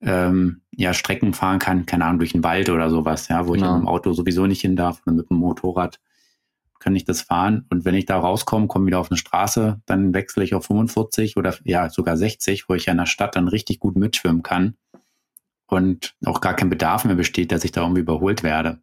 [0.04, 3.66] ähm, ja, Strecken fahren kann, keine Ahnung, durch den Wald oder sowas, ja, wo genau.
[3.66, 5.98] ich mit dem Auto sowieso nicht hin darf oder mit dem Motorrad
[6.78, 7.64] kann ich das fahren.
[7.70, 11.38] Und wenn ich da rauskomme, komme wieder auf eine Straße, dann wechsle ich auf 45
[11.38, 14.76] oder ja sogar 60, wo ich ja in der Stadt dann richtig gut mitschwimmen kann
[15.66, 18.80] und auch gar kein Bedarf mehr besteht, dass ich da irgendwie überholt werde.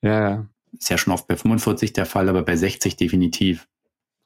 [0.00, 0.46] Ja, ja.
[0.72, 3.68] Ist ja schon oft bei 45 der Fall, aber bei 60 definitiv.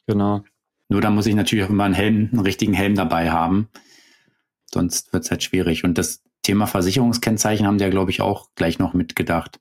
[0.06, 0.44] Genau.
[0.88, 3.68] Nur da muss ich natürlich auch immer einen Helm, einen richtigen Helm dabei haben.
[4.66, 5.82] Sonst wird es halt schwierig.
[5.82, 9.58] Und das Thema Versicherungskennzeichen haben die ja, glaube ich, auch gleich noch mitgedacht.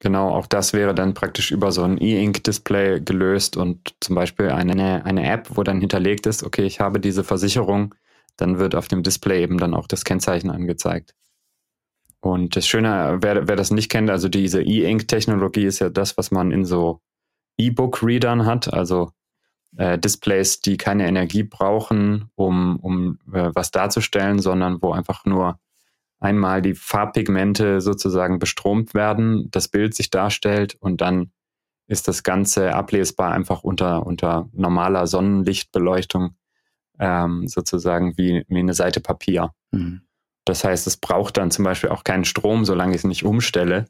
[0.00, 5.04] Genau, auch das wäre dann praktisch über so ein E-Ink-Display gelöst und zum Beispiel eine,
[5.04, 7.94] eine App, wo dann hinterlegt ist, okay, ich habe diese Versicherung,
[8.36, 11.14] dann wird auf dem Display eben dann auch das Kennzeichen angezeigt.
[12.20, 16.30] Und das Schöne, wer, wer das nicht kennt, also diese E-Ink-Technologie ist ja das, was
[16.30, 17.00] man in so
[17.58, 19.10] E-Book-Readern hat, also
[19.76, 25.58] äh, Displays, die keine Energie brauchen, um, um äh, was darzustellen, sondern wo einfach nur
[26.20, 31.30] einmal die Farbpigmente sozusagen bestromt werden, das Bild sich darstellt und dann
[31.86, 36.36] ist das Ganze ablesbar einfach unter, unter normaler Sonnenlichtbeleuchtung
[36.98, 39.54] ähm, sozusagen wie, wie eine Seite Papier.
[39.70, 40.02] Mhm.
[40.44, 43.86] Das heißt, es braucht dann zum Beispiel auch keinen Strom, solange ich es nicht umstelle.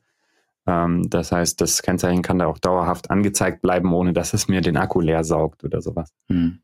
[0.66, 4.60] Ähm, das heißt, das Kennzeichen kann da auch dauerhaft angezeigt bleiben, ohne dass es mir
[4.60, 6.12] den Akku leer saugt oder sowas.
[6.28, 6.60] Mhm.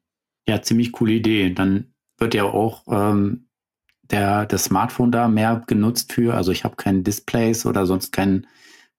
[0.47, 1.51] Ja, ziemlich coole Idee.
[1.51, 3.44] Dann wird ja auch ähm,
[4.11, 6.35] der, das Smartphone da mehr genutzt für.
[6.35, 8.47] Also ich habe keine Displays oder sonst kein,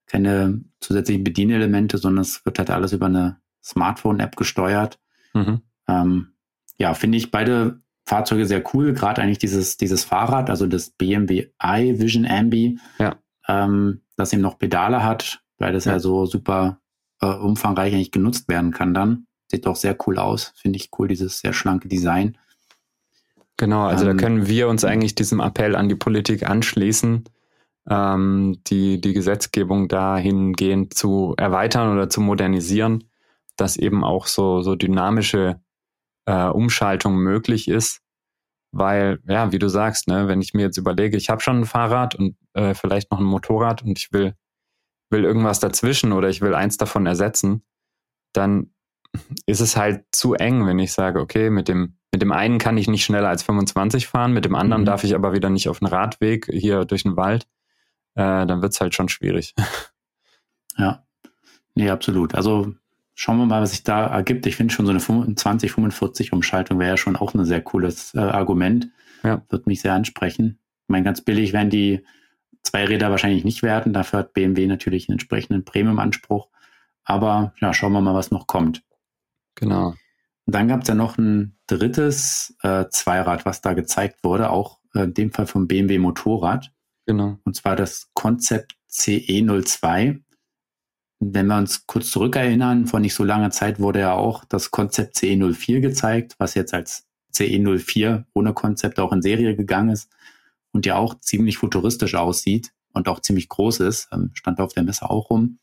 [0.07, 4.99] keine zusätzlichen Bedienelemente, sondern es wird halt alles über eine Smartphone-App gesteuert.
[5.33, 5.61] Mhm.
[5.87, 6.33] Ähm,
[6.77, 11.47] ja, finde ich beide Fahrzeuge sehr cool, gerade eigentlich dieses, dieses Fahrrad, also das BMW
[11.63, 13.15] i Vision Ambi, ja.
[13.47, 16.79] ähm, das eben noch Pedale hat, weil das ja, ja so super
[17.21, 19.27] äh, umfangreich eigentlich genutzt werden kann dann.
[19.49, 22.37] Sieht doch sehr cool aus, finde ich cool, dieses sehr schlanke Design.
[23.57, 27.23] Genau, also ähm, da können wir uns eigentlich diesem Appell an die Politik anschließen,
[27.89, 33.09] ähm, die, die Gesetzgebung dahingehend zu erweitern oder zu modernisieren,
[33.55, 35.61] dass eben auch so, so dynamische
[36.25, 38.01] äh, Umschaltung möglich ist.
[38.71, 41.65] Weil, ja, wie du sagst, ne, wenn ich mir jetzt überlege, ich habe schon ein
[41.65, 44.35] Fahrrad und äh, vielleicht noch ein Motorrad und ich will,
[45.09, 47.63] will irgendwas dazwischen oder ich will eins davon ersetzen,
[48.33, 48.73] dann
[49.45, 52.77] ist es halt zu eng, wenn ich sage, okay, mit dem mit dem einen kann
[52.77, 54.85] ich nicht schneller als 25 fahren, mit dem anderen mhm.
[54.85, 57.45] darf ich aber wieder nicht auf den Radweg hier durch den Wald.
[58.13, 59.53] Äh, dann wird es halt schon schwierig.
[60.77, 61.05] Ja,
[61.73, 62.35] nee, absolut.
[62.35, 62.73] Also
[63.13, 64.45] schauen wir mal, was sich da ergibt.
[64.45, 68.13] Ich finde schon so eine 25, 45 Umschaltung wäre ja schon auch ein sehr cooles
[68.13, 68.89] äh, Argument.
[69.23, 69.41] Ja.
[69.47, 70.59] Wird mich sehr ansprechen.
[70.81, 72.05] Ich meine, ganz billig werden die
[72.61, 73.93] zwei Räder wahrscheinlich nicht werden.
[73.93, 76.49] Dafür hat BMW natürlich einen entsprechenden Premium-Anspruch.
[77.05, 78.83] Aber ja, schauen wir mal, was noch kommt.
[79.55, 79.93] Genau.
[80.45, 85.03] Dann gab es ja noch ein drittes äh, Zweirad, was da gezeigt wurde, auch äh,
[85.03, 86.71] in dem Fall vom BMW Motorrad.
[87.07, 87.39] Genau.
[87.43, 90.21] Und zwar das Konzept CE02.
[91.19, 95.15] Wenn wir uns kurz zurückerinnern, vor nicht so langer Zeit wurde ja auch das Konzept
[95.17, 100.11] CE04 gezeigt, was jetzt als CE04 ohne Konzept auch in Serie gegangen ist
[100.71, 104.09] und ja auch ziemlich futuristisch aussieht und auch ziemlich groß ist.
[104.11, 105.59] Ähm, stand auf der Messe auch rum.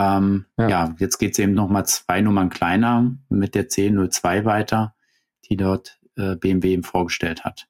[0.00, 0.68] Ähm, ja.
[0.68, 0.94] ja.
[0.98, 4.94] jetzt geht es eben nochmal zwei Nummern kleiner mit der C02 weiter,
[5.46, 7.66] die dort äh, BMW eben vorgestellt hat.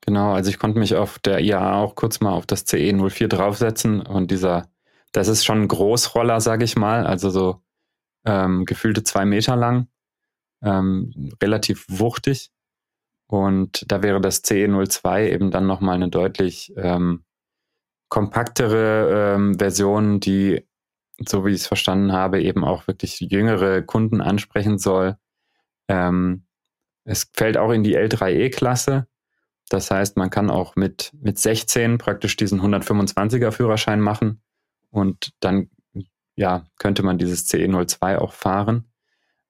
[0.00, 4.00] Genau, also ich konnte mich auf der IAA auch kurz mal auf das CE04 draufsetzen
[4.02, 4.68] und dieser,
[5.12, 7.62] das ist schon ein Großroller, sage ich mal, also so
[8.24, 9.88] ähm, gefühlte zwei Meter lang,
[10.62, 12.50] ähm, relativ wuchtig.
[13.26, 17.24] Und da wäre das CE02 eben dann nochmal eine deutlich ähm,
[18.10, 20.66] kompaktere ähm, Version, die
[21.18, 25.16] so wie ich es verstanden habe, eben auch wirklich jüngere Kunden ansprechen soll.
[25.88, 26.46] Ähm,
[27.04, 29.06] es fällt auch in die L3E-Klasse.
[29.68, 34.42] Das heißt, man kann auch mit, mit 16 praktisch diesen 125er Führerschein machen
[34.90, 35.70] und dann
[36.36, 38.90] ja, könnte man dieses CE02 auch fahren.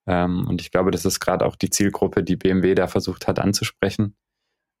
[0.07, 3.39] Ähm, und ich glaube, das ist gerade auch die Zielgruppe, die BMW da versucht hat
[3.39, 4.15] anzusprechen.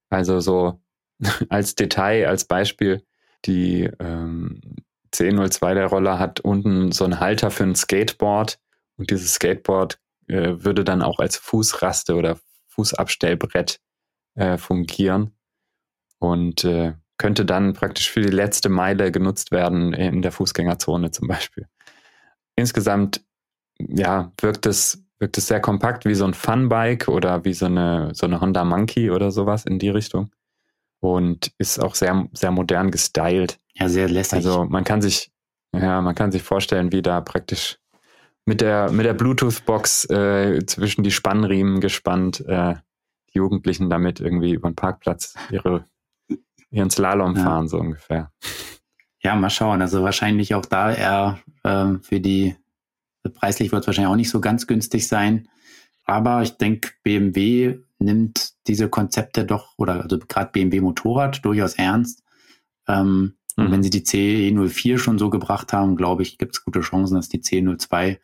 [0.09, 0.81] Also so
[1.49, 3.03] als Detail, als Beispiel,
[3.45, 4.61] die ähm,
[5.15, 8.59] C02 der Roller hat unten so einen Halter für ein Skateboard
[8.97, 13.79] und dieses Skateboard äh, würde dann auch als Fußraste oder Fußabstellbrett
[14.35, 15.31] äh, fungieren
[16.19, 21.27] und äh, könnte dann praktisch für die letzte Meile genutzt werden in der Fußgängerzone zum
[21.27, 21.67] Beispiel.
[22.55, 23.21] Insgesamt
[23.79, 28.11] ja, wirkt es, wirkt es sehr kompakt wie so ein Funbike oder wie so eine,
[28.13, 30.31] so eine Honda Monkey oder sowas in die Richtung
[31.13, 33.59] und ist auch sehr, sehr modern gestylt.
[33.73, 34.33] Ja, sehr lässig.
[34.33, 35.31] Also man kann sich,
[35.73, 37.77] ja, man kann sich vorstellen, wie da praktisch
[38.45, 42.75] mit der, mit der Bluetooth-Box äh, zwischen die Spannriemen gespannt äh,
[43.33, 45.85] die Jugendlichen damit irgendwie über den Parkplatz ihre,
[46.69, 47.43] ihren Slalom ja.
[47.43, 48.31] fahren, so ungefähr.
[49.21, 49.81] Ja, mal schauen.
[49.81, 52.55] Also wahrscheinlich auch da eher ähm, für die
[53.29, 55.47] Preislich wird es wahrscheinlich auch nicht so ganz günstig sein.
[56.05, 62.23] Aber ich denke, BMW nimmt diese Konzepte doch, oder also gerade BMW Motorrad durchaus ernst.
[62.87, 63.65] Ähm, mhm.
[63.65, 67.15] Und wenn sie die CE04 schon so gebracht haben, glaube ich, gibt es gute Chancen,
[67.15, 68.19] dass die CE02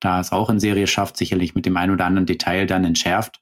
[0.00, 3.40] da es auch in Serie schafft, sicherlich mit dem einen oder anderen Detail dann entschärft.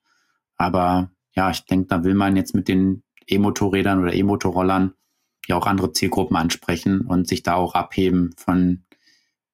[0.57, 4.94] Aber ja, ich denke, da will man jetzt mit den E-Motorrädern oder E-Motorrollern
[5.47, 8.85] ja auch andere Zielgruppen ansprechen und sich da auch abheben von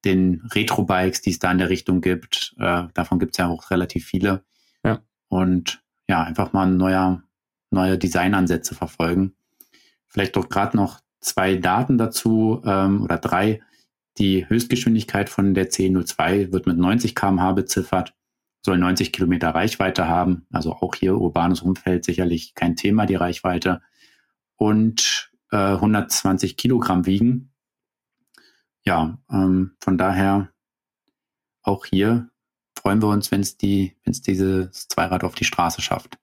[0.05, 2.55] den Retro-Bikes, die es da in der Richtung gibt.
[2.59, 4.43] Äh, davon gibt es ja auch relativ viele.
[4.83, 5.01] Ja.
[5.27, 7.23] Und ja, einfach mal neuer,
[7.69, 9.33] neue Designansätze verfolgen.
[10.07, 13.61] Vielleicht doch gerade noch zwei Daten dazu ähm, oder drei.
[14.17, 18.13] Die Höchstgeschwindigkeit von der C02 wird mit 90 km/h beziffert,
[18.61, 20.45] soll 90 Kilometer Reichweite haben.
[20.51, 23.81] Also auch hier urbanes Umfeld sicherlich kein Thema, die Reichweite.
[24.57, 27.53] Und äh, 120 Kilogramm wiegen.
[28.83, 30.49] Ja, ähm, von daher
[31.63, 32.30] auch hier
[32.75, 36.17] freuen wir uns, wenn es die, wenn es dieses Zweirad auf die Straße schafft.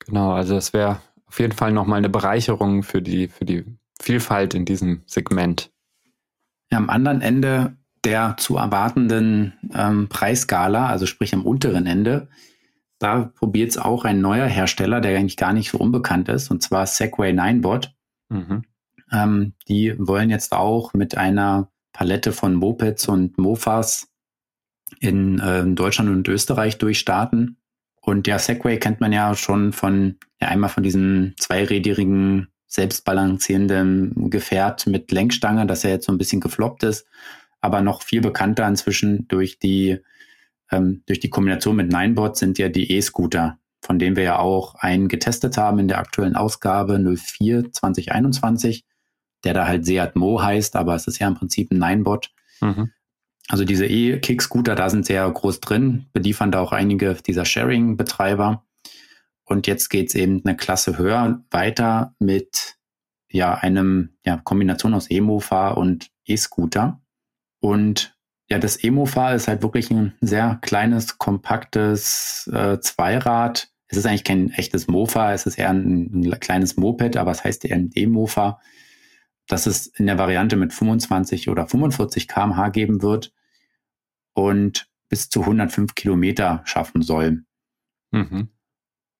[0.00, 3.64] Genau, also das wäre auf jeden Fall nochmal eine Bereicherung für die, für die
[4.00, 5.72] Vielfalt in diesem Segment.
[6.70, 12.28] Am anderen Ende der zu erwartenden ähm, Preisskala, also sprich am unteren Ende,
[12.98, 16.62] da probiert es auch ein neuer Hersteller, der eigentlich gar nicht so unbekannt ist, und
[16.62, 17.94] zwar Segway Ninebot.
[18.28, 18.62] Mhm.
[19.12, 24.08] Ähm, die wollen jetzt auch mit einer Palette von Mopeds und Mofas
[25.00, 27.58] in äh, Deutschland und Österreich durchstarten.
[28.00, 34.86] Und der Segway kennt man ja schon von, ja, einmal von diesem zweirädrigen, selbstbalancierenden Gefährt
[34.86, 37.06] mit Lenkstange, das ja jetzt so ein bisschen gefloppt ist,
[37.60, 39.98] aber noch viel bekannter inzwischen durch die,
[40.70, 44.74] ähm, durch die Kombination mit Ninebot sind ja die E-Scooter, von denen wir ja auch
[44.76, 48.84] einen getestet haben in der aktuellen Ausgabe 04 2021,
[49.44, 52.30] der da halt Seat Mo heißt, aber es ist ja im Prinzip ein Ninebot.
[52.60, 52.90] Mhm.
[53.48, 58.64] Also diese E-Kick-Scooter, da sind sehr groß drin, beliefern da auch einige dieser Sharing-Betreiber.
[59.44, 62.76] Und jetzt geht's eben eine Klasse höher weiter mit
[63.30, 67.00] ja einem ja, Kombination aus E-Mofa und E-Scooter.
[67.60, 68.16] Und
[68.48, 73.68] ja, das E-Mofa ist halt wirklich ein sehr kleines, kompaktes äh, Zweirad.
[73.86, 77.44] Es ist eigentlich kein echtes Mofa, es ist eher ein, ein kleines Moped, aber es
[77.44, 78.60] heißt eher ein E-Mofa,
[79.46, 83.32] das es in der Variante mit 25 oder 45 kmh geben wird
[84.36, 87.44] und bis zu 105 Kilometer schaffen soll.
[88.10, 88.48] Mhm.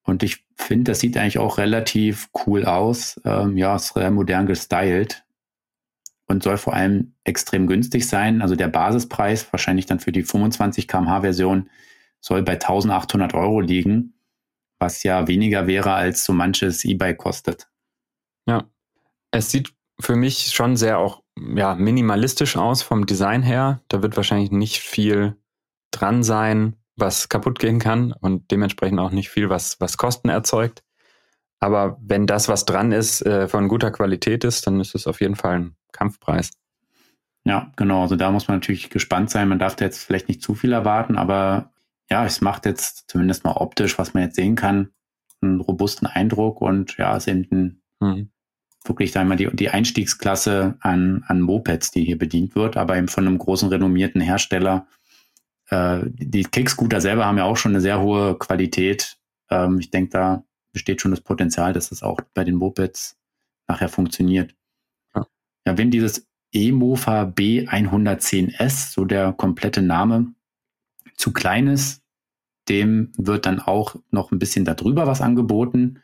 [0.03, 3.19] Und ich finde, das sieht eigentlich auch relativ cool aus.
[3.25, 5.25] Ähm, ja, ist sehr modern gestylt
[6.27, 8.41] und soll vor allem extrem günstig sein.
[8.41, 11.69] Also der Basispreis, wahrscheinlich dann für die 25 kmh Version,
[12.21, 14.13] soll bei 1800 Euro liegen,
[14.79, 17.69] was ja weniger wäre, als so manches E-Bike kostet.
[18.47, 18.69] Ja,
[19.31, 21.23] es sieht für mich schon sehr auch
[21.55, 23.81] ja, minimalistisch aus vom Design her.
[23.87, 25.35] Da wird wahrscheinlich nicht viel
[25.91, 30.83] dran sein, was kaputt gehen kann und dementsprechend auch nicht viel, was, was Kosten erzeugt.
[31.59, 35.21] Aber wenn das, was dran ist, äh, von guter Qualität ist, dann ist es auf
[35.21, 36.51] jeden Fall ein Kampfpreis.
[37.45, 38.01] Ja, genau.
[38.01, 39.47] Also da muss man natürlich gespannt sein.
[39.47, 41.71] Man darf da jetzt vielleicht nicht zu viel erwarten, aber
[42.09, 44.91] ja, es macht jetzt zumindest mal optisch, was man jetzt sehen kann,
[45.41, 48.31] einen robusten Eindruck und ja, es ist eben ein, mhm.
[48.87, 53.07] Wirklich da immer die, die Einstiegsklasse an, an Mopeds, die hier bedient wird, aber eben
[53.07, 54.87] von einem großen renommierten Hersteller,
[55.69, 59.17] äh, die Kickscooter selber haben ja auch schon eine sehr hohe Qualität.
[59.49, 63.17] Ähm, ich denke, da besteht schon das Potenzial, dass das auch bei den Mopeds
[63.67, 64.55] nachher funktioniert.
[65.15, 65.27] Ja,
[65.65, 70.33] ja wenn dieses E-Mofa B110S, so der komplette Name,
[71.15, 72.03] zu klein ist,
[72.69, 76.01] dem wird dann auch noch ein bisschen darüber was angeboten.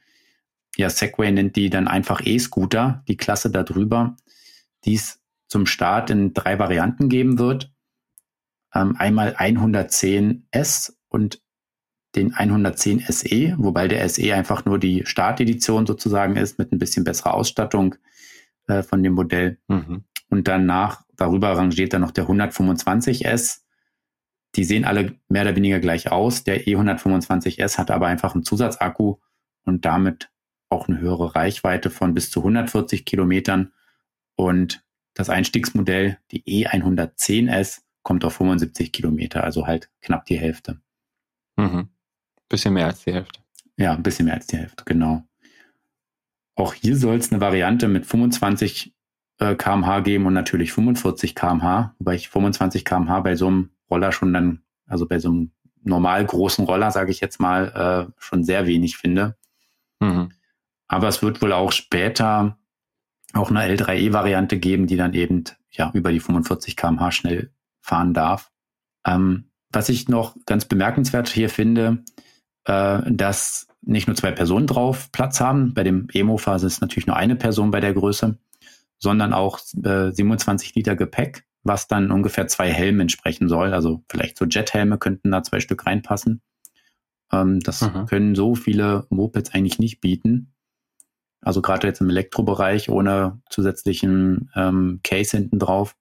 [0.76, 4.16] Ja, Segway nennt die dann einfach E-Scooter, die Klasse darüber,
[4.86, 7.74] die es zum Start in drei Varianten geben wird
[8.74, 11.42] ähm, einmal 110S und
[12.16, 17.04] den 110 SE, wobei der SE einfach nur die Startedition sozusagen ist mit ein bisschen
[17.04, 17.96] besserer Ausstattung
[18.68, 19.58] äh, von dem Modell.
[19.68, 20.04] Mhm.
[20.30, 23.62] Und danach, darüber rangiert dann noch der 125S.
[24.56, 26.44] Die sehen alle mehr oder weniger gleich aus.
[26.44, 29.18] Der E125S hat aber einfach einen Zusatzakku
[29.64, 30.30] und damit
[30.74, 33.72] auch eine höhere Reichweite von bis zu 140 Kilometern.
[34.36, 40.82] Und das Einstiegsmodell, die E110S, kommt auf 75 Kilometer, also halt knapp die Hälfte.
[41.56, 41.88] Mhm.
[42.50, 43.40] Bisschen mehr als die Hälfte.
[43.78, 45.24] Ja, ein bisschen mehr als die Hälfte, genau.
[46.56, 48.94] Auch hier soll es eine Variante mit 25
[49.40, 54.12] äh, kmh geben und natürlich 45 kmh, wobei ich 25 kmh bei so einem Roller
[54.12, 55.52] schon dann, also bei so einem
[55.84, 59.38] normal großen Roller, sage ich jetzt mal, äh, schon sehr wenig finde.
[60.00, 60.32] Mhm.
[60.94, 62.60] Aber es wird wohl auch später
[63.34, 68.52] auch eine L3E-Variante geben, die dann eben ja über die 45 kmh schnell fahren darf.
[69.04, 72.04] Ähm, was ich noch ganz bemerkenswert hier finde,
[72.66, 75.74] äh, dass nicht nur zwei Personen drauf Platz haben.
[75.74, 78.38] Bei dem Emo-Phase ist natürlich nur eine Person bei der Größe,
[79.00, 83.74] sondern auch äh, 27 Liter Gepäck, was dann ungefähr zwei Helmen entsprechen soll.
[83.74, 86.44] Also vielleicht so Jet-Helme könnten da zwei Stück reinpassen.
[87.32, 88.06] Ähm, das mhm.
[88.06, 90.53] können so viele Mopeds eigentlich nicht bieten.
[91.44, 95.96] Also gerade jetzt im Elektrobereich ohne zusätzlichen ähm, Case hinten drauf.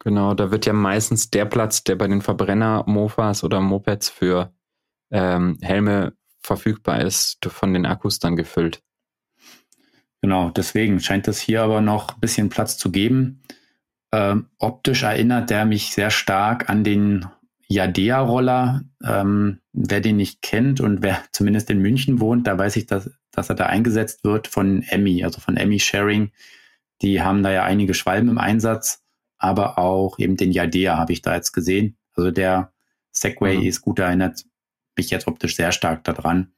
[0.00, 4.52] Genau, da wird ja meistens der Platz, der bei den Verbrenner-Mofas oder Mopeds für
[5.10, 6.12] ähm, Helme
[6.42, 8.82] verfügbar ist, von den Akkus dann gefüllt.
[10.20, 13.42] Genau, deswegen scheint es hier aber noch ein bisschen Platz zu geben.
[14.12, 17.26] Ähm, optisch erinnert der mich sehr stark an den
[17.68, 18.82] Yadea-Roller.
[19.04, 23.10] Ähm, wer den nicht kennt und wer zumindest in München wohnt, da weiß ich, dass,
[23.34, 26.32] dass er da eingesetzt wird von Emmy, also von Emmy Sharing.
[27.02, 29.04] Die haben da ja einige Schwalben im Einsatz,
[29.38, 31.96] aber auch eben den Yadea habe ich da jetzt gesehen.
[32.14, 32.72] Also der
[33.10, 33.66] Segway mhm.
[33.66, 34.44] ist gut erinnert
[34.96, 36.52] mich jetzt optisch sehr stark daran.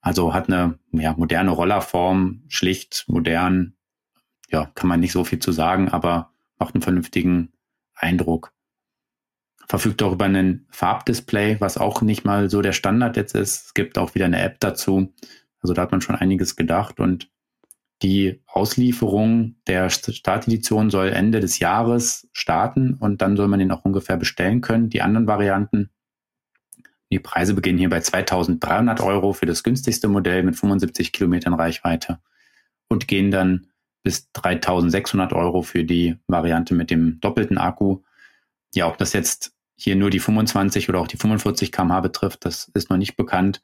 [0.00, 3.74] Also hat eine ja, moderne Rollerform, schlicht, modern.
[4.50, 7.52] Ja, kann man nicht so viel zu sagen, aber macht einen vernünftigen
[7.94, 8.52] Eindruck.
[9.68, 13.66] Verfügt auch über ein Farbdisplay, was auch nicht mal so der Standard jetzt ist.
[13.66, 15.14] Es gibt auch wieder eine App dazu.
[15.62, 17.30] Also da hat man schon einiges gedacht und
[18.02, 23.84] die Auslieferung der Startedition soll Ende des Jahres starten und dann soll man den auch
[23.84, 24.90] ungefähr bestellen können.
[24.90, 25.90] Die anderen Varianten
[27.12, 32.18] die Preise beginnen hier bei 2300 Euro für das günstigste Modell mit 75 Kilometern Reichweite
[32.88, 33.66] und gehen dann
[34.02, 38.00] bis 3600 Euro für die Variante mit dem doppelten Akku.
[38.74, 42.70] Ja, ob das jetzt hier nur die 25 oder auch die 45 kmh betrifft, das
[42.72, 43.62] ist noch nicht bekannt.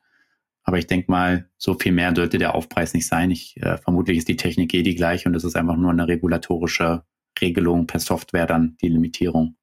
[0.68, 3.30] Aber ich denke mal, so viel mehr sollte der Aufpreis nicht sein.
[3.30, 6.06] Ich, äh, vermutlich ist die Technik eh die gleiche und es ist einfach nur eine
[6.06, 7.04] regulatorische
[7.40, 9.56] Regelung per Software dann die Limitierung.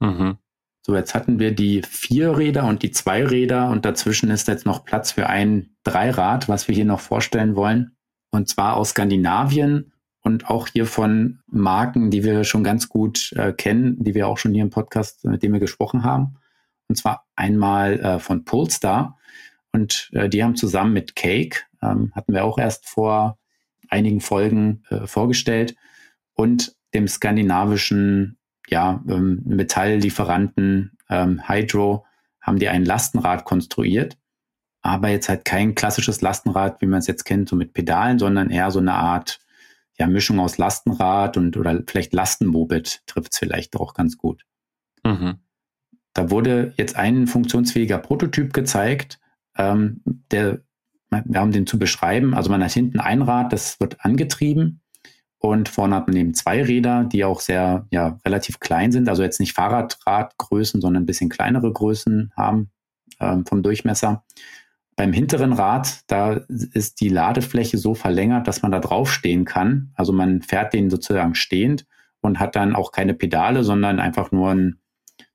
[0.00, 0.38] Mhm.
[0.84, 4.66] So, jetzt hatten wir die vier Räder und die zwei Räder und dazwischen ist jetzt
[4.66, 7.96] noch Platz für ein Dreirad, was wir hier noch vorstellen wollen.
[8.32, 13.52] Und zwar aus Skandinavien und auch hier von Marken, die wir schon ganz gut äh,
[13.52, 16.34] kennen, die wir auch schon hier im Podcast, mit dem wir gesprochen haben.
[16.88, 19.20] Und zwar einmal äh, von Polestar.
[19.72, 23.38] Und äh, die haben zusammen mit Cake, ähm, hatten wir auch erst vor
[23.88, 25.74] einigen Folgen äh, vorgestellt,
[26.34, 32.06] und dem skandinavischen ja, ähm, Metalllieferanten ähm, Hydro
[32.40, 34.18] haben die ein Lastenrad konstruiert,
[34.82, 38.50] aber jetzt halt kein klassisches Lastenrad, wie man es jetzt kennt, so mit Pedalen, sondern
[38.50, 39.40] eher so eine Art
[39.98, 44.44] ja, Mischung aus Lastenrad und oder vielleicht Lastenmoped trifft es vielleicht auch ganz gut.
[45.04, 45.38] Mhm.
[46.14, 49.20] Da wurde jetzt ein funktionsfähiger Prototyp gezeigt,
[49.56, 50.62] ähm, der
[51.12, 52.34] wir haben den zu beschreiben.
[52.34, 54.80] Also man hat hinten ein Rad, das wird angetrieben
[55.42, 59.08] und vorne hat man eben zwei Räder, die auch sehr, ja, relativ klein sind.
[59.08, 62.70] Also jetzt nicht Fahrradradgrößen, sondern ein bisschen kleinere Größen haben
[63.20, 64.24] ähm, vom Durchmesser.
[64.94, 69.90] Beim hinteren Rad, da ist die Ladefläche so verlängert, dass man da draufstehen kann.
[69.96, 71.86] Also man fährt den sozusagen stehend
[72.20, 74.80] und hat dann auch keine Pedale, sondern einfach nur einen,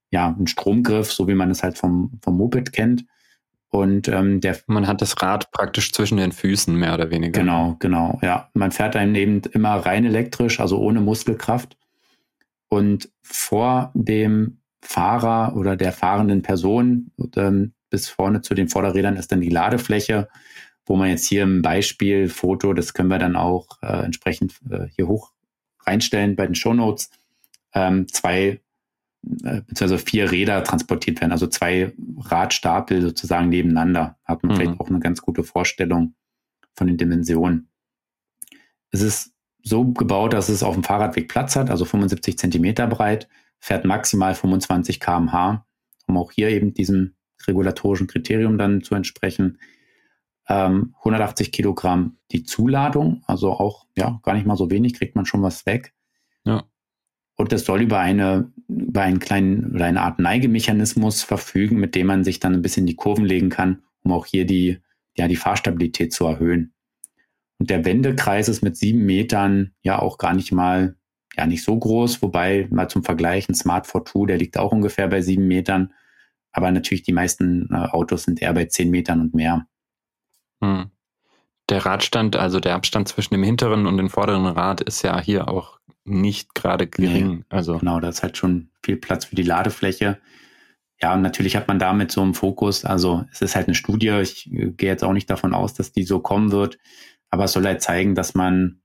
[0.09, 3.03] ja, einen Stromgriff, so wie man es halt vom, vom Moped kennt.
[3.69, 7.39] Und ähm, der man hat das Rad praktisch zwischen den Füßen mehr oder weniger.
[7.39, 8.49] Genau, genau, ja.
[8.53, 11.77] Man fährt dann eben immer rein elektrisch, also ohne Muskelkraft.
[12.69, 19.31] Und vor dem Fahrer oder der fahrenden Person ähm, bis vorne zu den Vorderrädern ist
[19.31, 20.29] dann die Ladefläche,
[20.85, 24.87] wo man jetzt hier im Beispiel Foto, das können wir dann auch äh, entsprechend äh,
[24.95, 25.31] hier hoch
[25.85, 27.11] reinstellen bei den Shownotes,
[27.73, 28.61] ähm, zwei
[29.43, 34.17] äh, beziehungsweise vier Räder transportiert werden, also zwei Radstapel sozusagen nebeneinander.
[34.25, 34.57] Hat man mhm.
[34.57, 36.15] vielleicht auch eine ganz gute Vorstellung
[36.73, 37.69] von den Dimensionen.
[38.91, 43.27] Es ist so gebaut, dass es auf dem Fahrradweg Platz hat, also 75 Zentimeter breit,
[43.59, 45.65] fährt maximal 25 km/h,
[46.07, 47.15] um auch hier eben diesem
[47.45, 49.59] regulatorischen Kriterium dann zu entsprechen.
[50.47, 55.25] Ähm, 180 Kilogramm die Zuladung, also auch ja gar nicht mal so wenig, kriegt man
[55.25, 55.93] schon was weg.
[57.37, 62.07] Und das soll über eine, über einen kleinen oder eine Art Neigemechanismus verfügen, mit dem
[62.07, 64.79] man sich dann ein bisschen die Kurven legen kann, um auch hier die,
[65.15, 66.73] ja, die Fahrstabilität zu erhöhen.
[67.59, 70.95] Und der Wendekreis ist mit sieben Metern ja auch gar nicht mal,
[71.35, 75.07] ja, nicht so groß, wobei mal zum Vergleich ein Smart Fortwo, der liegt auch ungefähr
[75.07, 75.93] bei sieben Metern.
[76.51, 79.67] Aber natürlich die meisten äh, Autos sind eher bei zehn Metern und mehr.
[80.63, 80.89] Hm.
[81.69, 85.49] Der Radstand, also der Abstand zwischen dem hinteren und dem vorderen Rad ist ja hier
[85.49, 87.29] auch nicht gerade gering.
[87.29, 90.17] Nee, also genau, da ist halt schon viel Platz für die Ladefläche.
[91.01, 92.85] Ja, und natürlich hat man damit so einen Fokus.
[92.85, 94.09] Also es ist halt eine Studie.
[94.21, 96.79] Ich äh, gehe jetzt auch nicht davon aus, dass die so kommen wird.
[97.29, 98.81] Aber es soll halt zeigen, dass man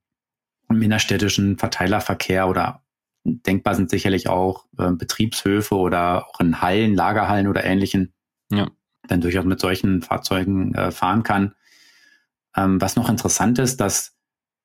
[0.68, 2.83] im innerstädtischen Verteilerverkehr oder
[3.24, 8.12] denkbar sind sicherlich auch äh, Betriebshöfe oder auch in Hallen, Lagerhallen oder ähnlichen,
[8.51, 8.68] ja.
[9.07, 11.55] dann durchaus mit solchen Fahrzeugen äh, fahren kann.
[12.57, 14.14] Ähm, was noch interessant ist, dass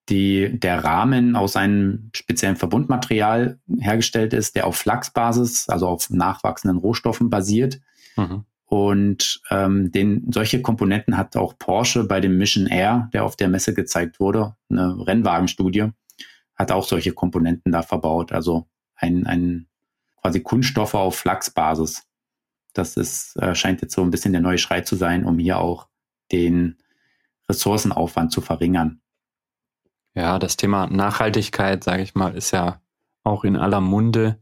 [0.10, 6.78] die, der Rahmen aus einem speziellen Verbundmaterial hergestellt ist, der auf Flachsbasis, also auf nachwachsenden
[6.78, 7.80] Rohstoffen basiert.
[8.16, 8.46] Mhm.
[8.66, 13.48] Und ähm, den, solche Komponenten hat auch Porsche bei dem Mission Air, der auf der
[13.48, 15.92] Messe gezeigt wurde, eine Rennwagenstudie,
[16.56, 18.34] hat auch solche Komponenten da verbaut.
[18.34, 19.68] Also ein, ein
[20.22, 22.04] quasi Kunststoffe auf Flachsbasis.
[22.74, 25.60] Das ist, äh, scheint jetzt so ein bisschen der neue Schrei zu sein, um hier
[25.60, 25.88] auch
[26.32, 26.78] den
[27.50, 29.02] Ressourcenaufwand zu verringern.
[30.14, 32.82] Ja, das Thema Nachhaltigkeit, sage ich mal, ist ja
[33.24, 34.40] auch in aller Munde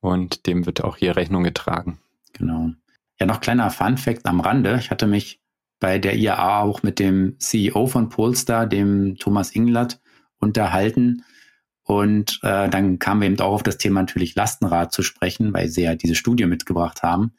[0.00, 2.00] und dem wird auch hier Rechnung getragen.
[2.32, 2.70] Genau.
[3.18, 4.76] Ja, noch kleiner Fun Fact am Rande.
[4.78, 5.40] Ich hatte mich
[5.78, 10.00] bei der IAA auch mit dem CEO von Polestar, dem Thomas Inglatt,
[10.38, 11.24] unterhalten.
[11.84, 15.68] Und äh, dann kamen wir eben auch auf das Thema natürlich Lastenrad zu sprechen, weil
[15.68, 17.34] sie ja diese Studie mitgebracht haben.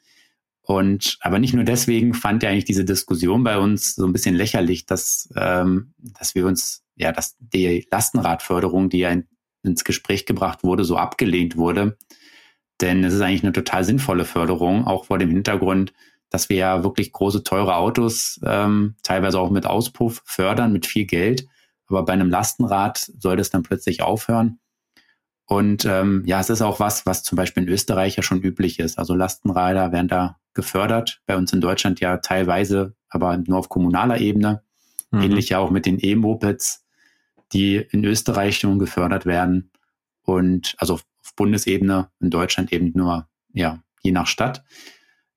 [0.65, 4.35] Und aber nicht nur deswegen fand ja eigentlich diese Diskussion bei uns so ein bisschen
[4.35, 9.27] lächerlich, dass, ähm, dass wir uns, ja, dass die Lastenradförderung, die ja in,
[9.63, 11.97] ins Gespräch gebracht wurde, so abgelehnt wurde.
[12.81, 15.93] Denn es ist eigentlich eine total sinnvolle Förderung, auch vor dem Hintergrund,
[16.29, 21.05] dass wir ja wirklich große, teure Autos ähm, teilweise auch mit Auspuff fördern, mit viel
[21.05, 21.47] Geld.
[21.87, 24.59] Aber bei einem Lastenrad soll das dann plötzlich aufhören.
[25.47, 28.79] Und ähm, ja, es ist auch was, was zum Beispiel in Österreich ja schon üblich
[28.79, 28.97] ist.
[28.97, 31.21] Also Lastenräder werden da gefördert.
[31.27, 34.63] Bei uns in Deutschland ja teilweise, aber nur auf kommunaler Ebene.
[35.11, 35.21] Mhm.
[35.21, 36.83] Ähnlich ja auch mit den E-Mopeds,
[37.53, 39.71] die in Österreich schon gefördert werden.
[40.23, 44.63] Und also auf Bundesebene, in Deutschland eben nur, ja, je nach Stadt.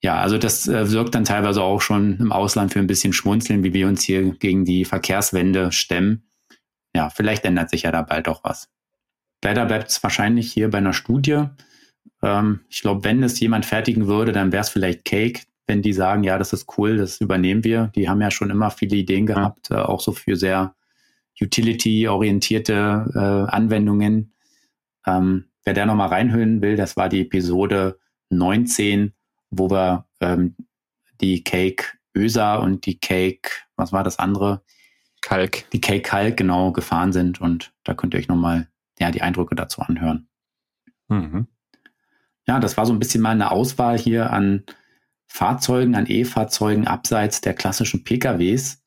[0.01, 3.65] Ja, also das äh, wirkt dann teilweise auch schon im Ausland für ein bisschen Schmunzeln,
[3.65, 6.31] wie wir uns hier gegen die Verkehrswende stemmen.
[6.95, 8.71] Ja, vielleicht ändert sich ja da bald auch was.
[9.43, 11.45] Leider bleibt es wahrscheinlich hier bei einer Studie.
[12.23, 15.93] Ähm, ich glaube, wenn es jemand fertigen würde, dann wäre es vielleicht Cake, wenn die
[15.93, 17.93] sagen, ja, das ist cool, das übernehmen wir.
[17.95, 20.75] Die haben ja schon immer viele Ideen gehabt, äh, auch so für sehr
[21.41, 24.33] utility-orientierte äh, Anwendungen.
[25.07, 27.99] Ähm, wer da nochmal reinhören will, das war die Episode
[28.31, 29.13] 19,
[29.51, 30.57] wo wir ähm,
[31.21, 31.85] die Cake
[32.17, 34.63] Ösa und die Cake, was war das andere?
[35.21, 35.71] Kalk.
[35.73, 37.41] Die Cake Kalk, genau, gefahren sind.
[37.41, 38.69] Und da könnt ihr euch nochmal
[38.99, 40.29] ja, die Eindrücke dazu anhören.
[41.09, 41.47] Mhm.
[42.47, 44.65] Ja, das war so ein bisschen mal eine Auswahl hier an
[45.27, 48.83] Fahrzeugen, an E-Fahrzeugen abseits der klassischen PKWs.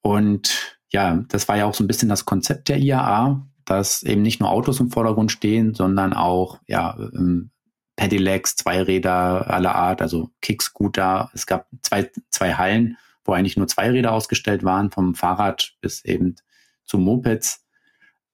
[0.00, 4.22] Und ja, das war ja auch so ein bisschen das Konzept der IAA, dass eben
[4.22, 7.50] nicht nur Autos im Vordergrund stehen, sondern auch ja, ähm,
[7.96, 11.30] Pedelecs, Zweiräder aller Art, also Kickscooter.
[11.34, 16.36] Es gab zwei, zwei Hallen, wo eigentlich nur Zweiräder ausgestellt waren, vom Fahrrad bis eben
[16.84, 17.64] zu Mopeds.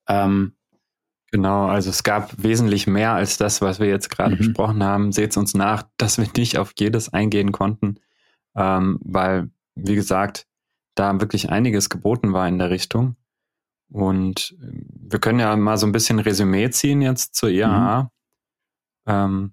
[0.09, 0.55] Ähm,
[1.31, 4.39] genau, also es gab wesentlich mehr als das, was wir jetzt gerade mhm.
[4.39, 5.13] besprochen haben.
[5.13, 8.01] Seht uns nach, dass wir nicht auf jedes eingehen konnten,
[8.57, 10.47] ähm, weil, wie gesagt,
[10.95, 13.17] da wirklich einiges geboten war in der Richtung.
[13.91, 18.03] Und ähm, wir können ja mal so ein bisschen Resümee ziehen jetzt zur IAA.
[18.03, 18.09] Mhm.
[19.07, 19.53] Ähm,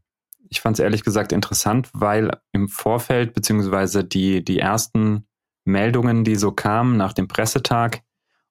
[0.50, 5.28] ich fand es ehrlich gesagt interessant, weil im Vorfeld beziehungsweise die, die ersten
[5.64, 8.02] Meldungen, die so kamen nach dem Pressetag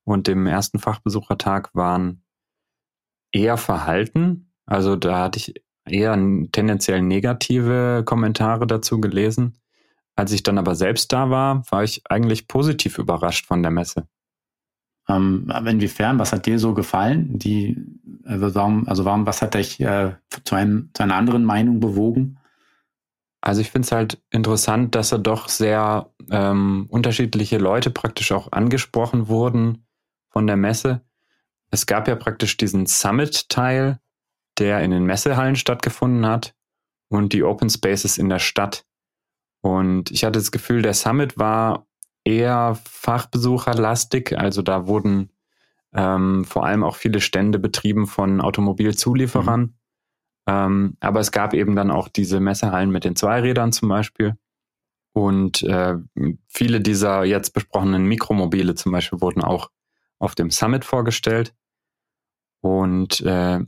[0.02, 2.23] und dem ersten Fachbesuchertag, waren
[3.35, 4.53] eher verhalten.
[4.64, 5.55] Also da hatte ich
[5.87, 6.14] eher
[6.53, 9.59] tendenziell negative Kommentare dazu gelesen.
[10.16, 14.07] Als ich dann aber selbst da war, war ich eigentlich positiv überrascht von der Messe.
[15.09, 17.39] Ähm, inwiefern, was hat dir so gefallen?
[17.39, 17.76] Die,
[18.24, 20.14] äh, warum, also warum, was hat dich äh,
[20.45, 22.39] zu, einem, zu einer anderen Meinung bewogen?
[23.43, 28.53] Also ich finde es halt interessant, dass da doch sehr ähm, unterschiedliche Leute praktisch auch
[28.53, 29.87] angesprochen wurden
[30.30, 31.03] von der Messe.
[31.74, 33.98] Es gab ja praktisch diesen Summit-Teil,
[34.58, 36.54] der in den Messehallen stattgefunden hat
[37.08, 38.86] und die Open Spaces in der Stadt.
[39.60, 41.88] Und ich hatte das Gefühl, der Summit war
[42.22, 44.38] eher fachbesucherlastig.
[44.38, 45.32] Also da wurden
[45.92, 49.60] ähm, vor allem auch viele Stände betrieben von Automobilzulieferern.
[49.60, 49.74] Mhm.
[50.46, 54.36] Ähm, aber es gab eben dann auch diese Messehallen mit den Zweirädern zum Beispiel.
[55.12, 55.96] Und äh,
[56.46, 59.70] viele dieser jetzt besprochenen Mikromobile zum Beispiel wurden auch
[60.20, 61.52] auf dem Summit vorgestellt.
[62.64, 63.60] Und äh,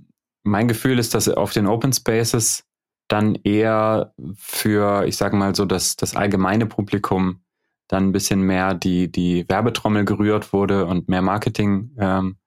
[0.42, 2.64] mein Gefühl ist, dass auf den Open Spaces
[3.08, 7.44] dann eher für, ich sage mal so, das, das allgemeine Publikum
[7.88, 12.38] dann ein bisschen mehr die, die Werbetrommel gerührt wurde und mehr Marketing ähm,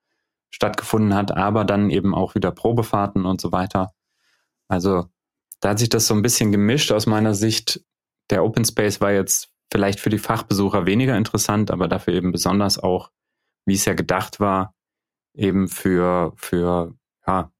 [0.50, 3.91] stattgefunden hat, aber dann eben auch wieder Probefahrten und so weiter.
[4.68, 5.06] Also
[5.60, 7.86] da hat sich das so ein bisschen gemischt aus meiner Sicht.
[8.32, 12.80] Der Open Space war jetzt vielleicht für die Fachbesucher weniger interessant, aber dafür eben besonders
[12.80, 13.12] auch,
[13.68, 14.74] wie es ja gedacht war,
[15.40, 16.94] eben für, für
[17.26, 17.52] ja,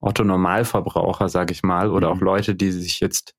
[0.00, 2.16] Otto Normalverbraucher, sag ich mal, oder mhm.
[2.16, 3.34] auch Leute, die sich jetzt,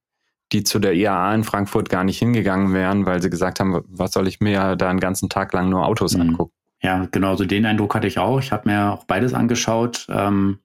[0.52, 4.12] die zu der IAA in Frankfurt gar nicht hingegangen wären, weil sie gesagt haben, was
[4.12, 6.22] soll ich mir da einen ganzen Tag lang nur Autos mhm.
[6.22, 6.54] angucken?
[6.82, 8.40] Ja, genau, so den Eindruck hatte ich auch.
[8.40, 10.08] Ich habe mir auch beides angeschaut.
[10.10, 10.60] Ähm,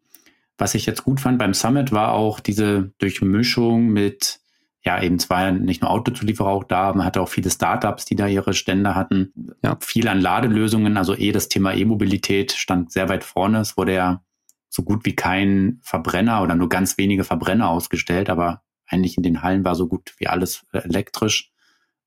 [0.58, 4.41] was ich jetzt gut fand beim Summit war auch diese Durchmischung mit,
[4.84, 8.26] ja, eben zwar nicht nur Autozulieferer auch da, man hatte auch viele Startups, die da
[8.26, 9.32] ihre Stände hatten.
[9.62, 9.78] Ja.
[9.80, 13.60] Viel an Ladelösungen, also eh das Thema E-Mobilität stand sehr weit vorne.
[13.60, 14.24] Es wurde ja
[14.68, 19.42] so gut wie kein Verbrenner oder nur ganz wenige Verbrenner ausgestellt, aber eigentlich in den
[19.42, 21.52] Hallen war so gut wie alles elektrisch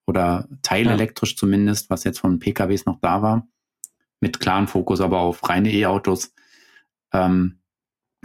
[0.05, 1.37] oder teilelektrisch ja.
[1.37, 3.47] zumindest, was jetzt von PKWs noch da war.
[4.19, 6.33] Mit klaren Fokus aber auf reine E-Autos.
[7.13, 7.59] Ähm,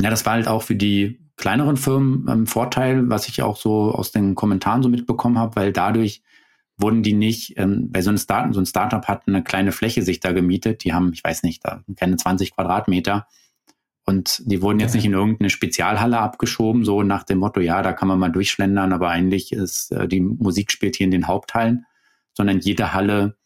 [0.00, 3.92] ja, das war halt auch für die kleineren Firmen ähm, Vorteil, was ich auch so
[3.92, 6.22] aus den Kommentaren so mitbekommen habe, weil dadurch
[6.76, 10.02] wurden die nicht, ähm, bei so einem Start, so ein Startup hat eine kleine Fläche
[10.02, 13.26] sich da gemietet, die haben, ich weiß nicht, da keine 20 Quadratmeter
[14.04, 14.98] und die wurden jetzt ja.
[14.98, 18.92] nicht in irgendeine Spezialhalle abgeschoben, so nach dem Motto, ja, da kann man mal durchschlendern,
[18.92, 21.86] aber eigentlich ist äh, die Musik spielt hier in den Haupthallen,
[22.34, 23.36] sondern jede Halle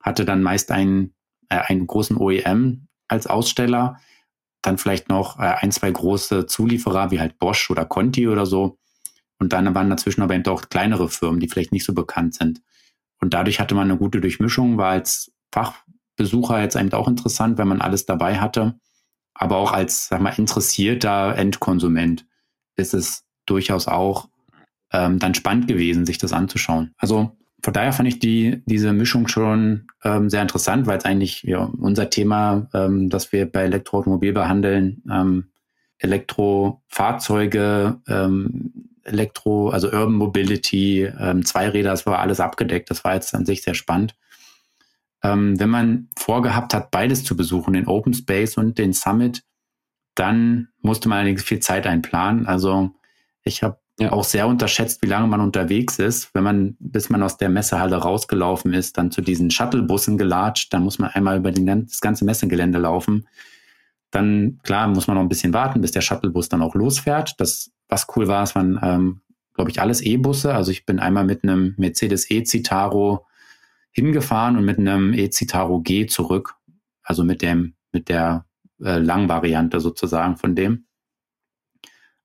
[0.00, 1.14] hatte dann meist einen,
[1.48, 3.98] äh, einen großen OEM als Aussteller,
[4.62, 8.78] dann vielleicht noch äh, ein, zwei große Zulieferer wie halt Bosch oder Conti oder so.
[9.38, 12.60] Und dann waren dazwischen aber eben auch kleinere Firmen, die vielleicht nicht so bekannt sind.
[13.20, 17.68] Und dadurch hatte man eine gute Durchmischung, war als Fachbesucher jetzt eben auch interessant, wenn
[17.68, 18.78] man alles dabei hatte.
[19.34, 22.26] Aber auch als, sag mal, interessierter Endkonsument
[22.76, 24.28] ist es durchaus auch
[24.92, 26.92] ähm, dann spannend gewesen, sich das anzuschauen.
[26.98, 31.42] Also von daher fand ich die, diese Mischung schon ähm, sehr interessant, weil es eigentlich
[31.42, 35.50] ja, unser Thema, ähm, das wir bei Elektroautomobil behandeln, ähm,
[35.98, 38.72] Elektrofahrzeuge, ähm,
[39.04, 42.90] Elektro, also Urban Mobility, ähm, Zweiräder, das war alles abgedeckt.
[42.90, 44.14] Das war jetzt an sich sehr spannend.
[45.22, 49.42] Ähm, wenn man vorgehabt hat, beides zu besuchen, den Open Space und den Summit,
[50.14, 52.46] dann musste man allerdings viel Zeit einplanen.
[52.46, 52.90] Also
[53.42, 54.12] ich habe ja.
[54.12, 56.34] auch sehr unterschätzt, wie lange man unterwegs ist.
[56.34, 60.82] Wenn man, bis man aus der Messehalle rausgelaufen ist, dann zu diesen Shuttlebussen gelatscht, dann
[60.82, 63.28] muss man einmal über den, das ganze Messegelände laufen.
[64.10, 67.34] Dann, klar, muss man noch ein bisschen warten, bis der Shuttlebus dann auch losfährt.
[67.38, 69.20] Das, was cool war, es waren, ähm,
[69.54, 70.54] glaube ich, alles E-Busse.
[70.54, 73.26] Also ich bin einmal mit einem Mercedes E-Citaro
[73.92, 76.56] hingefahren und mit einem E-Citaro G zurück.
[77.02, 78.46] Also mit dem, mit der
[78.82, 80.86] äh, Langvariante sozusagen von dem.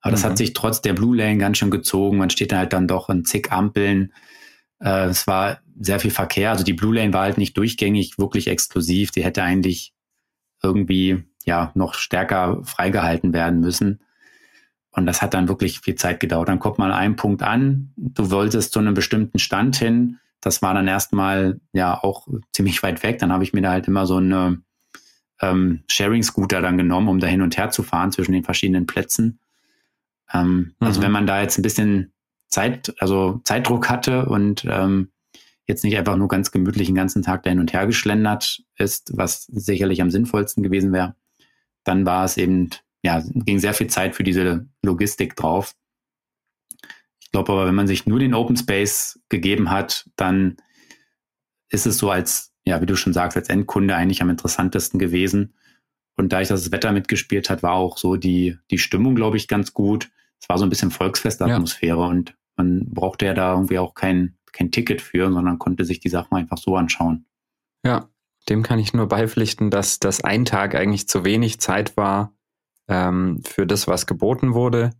[0.05, 0.27] Aber das mhm.
[0.27, 2.17] hat sich trotz der Blue Lane ganz schön gezogen.
[2.17, 4.13] Man steht da halt dann doch in zig Ampeln.
[4.79, 6.51] Äh, es war sehr viel Verkehr.
[6.51, 9.09] Also die Blue Lane war halt nicht durchgängig, wirklich exklusiv.
[9.09, 9.95] Die hätte eigentlich
[10.61, 14.03] irgendwie ja noch stärker freigehalten werden müssen.
[14.91, 16.49] Und das hat dann wirklich viel Zeit gedauert.
[16.49, 17.91] Dann kommt man an einem Punkt an.
[17.95, 20.19] Du wolltest zu einem bestimmten Stand hin.
[20.39, 23.17] Das war dann erstmal ja auch ziemlich weit weg.
[23.17, 24.61] Dann habe ich mir da halt immer so eine
[25.41, 29.39] ähm, Sharing-Scooter dann genommen, um da hin und her zu fahren zwischen den verschiedenen Plätzen.
[30.33, 30.87] Ähm, also mhm.
[30.87, 32.13] Also wenn man da jetzt ein bisschen
[32.47, 35.11] Zeit, also Zeitdruck hatte und ähm,
[35.67, 39.11] jetzt nicht einfach nur ganz gemütlich den ganzen Tag da hin und her geschlendert ist,
[39.15, 41.15] was sicherlich am sinnvollsten gewesen wäre,
[41.83, 42.69] dann war es eben,
[43.03, 45.73] ja, ging sehr viel Zeit für diese Logistik drauf.
[47.19, 50.57] Ich glaube aber, wenn man sich nur den Open Space gegeben hat, dann
[51.69, 55.55] ist es so als, ja, wie du schon sagst, als Endkunde eigentlich am interessantesten gewesen.
[56.17, 59.47] Und da ich das Wetter mitgespielt hat, war auch so die, die Stimmung, glaube ich,
[59.47, 60.09] ganz gut.
[60.39, 62.07] Es war so ein bisschen Volksfestatmosphäre ja.
[62.07, 66.09] und man brauchte ja da irgendwie auch kein, kein Ticket für, sondern konnte sich die
[66.09, 67.25] Sachen einfach so anschauen.
[67.83, 68.09] Ja,
[68.47, 72.33] dem kann ich nur beipflichten, dass das ein Tag eigentlich zu wenig Zeit war
[72.87, 74.91] ähm, für das, was geboten wurde.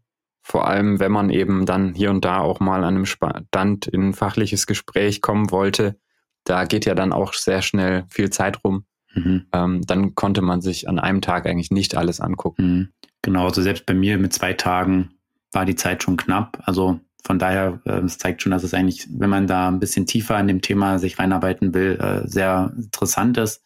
[0.42, 4.10] Vor allem, wenn man eben dann hier und da auch mal an einem Stand in
[4.10, 6.00] ein fachliches Gespräch kommen wollte.
[6.44, 8.86] Da geht ja dann auch sehr schnell viel Zeit rum.
[9.16, 9.46] Mhm.
[9.52, 12.64] Ähm, dann konnte man sich an einem Tag eigentlich nicht alles angucken.
[12.64, 12.90] Mhm.
[13.22, 15.10] Genau, also selbst bei mir mit zwei Tagen
[15.52, 16.62] war die Zeit schon knapp.
[16.66, 20.06] Also von daher, äh, es zeigt schon, dass es eigentlich, wenn man da ein bisschen
[20.06, 23.64] tiefer in dem Thema sich reinarbeiten will, äh, sehr interessant ist.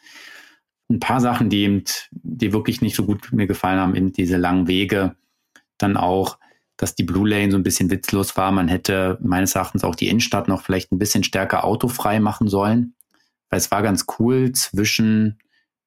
[0.89, 4.38] Ein paar Sachen, die eben, die wirklich nicht so gut mir gefallen haben, eben diese
[4.38, 5.16] langen Wege,
[5.78, 6.38] dann auch,
[6.78, 8.52] dass die Blue Lane so ein bisschen witzlos war.
[8.52, 12.95] Man hätte meines Erachtens auch die Innenstadt noch vielleicht ein bisschen stärker autofrei machen sollen,
[13.50, 15.39] weil es war ganz cool zwischen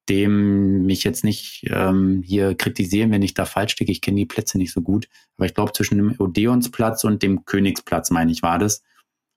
[0.09, 3.91] dem mich jetzt nicht ähm, hier kritisieren, wenn ich da falsch stecke.
[3.91, 5.07] Ich kenne die Plätze nicht so gut.
[5.37, 8.83] Aber ich glaube, zwischen dem Odeonsplatz und dem Königsplatz, meine ich, war das.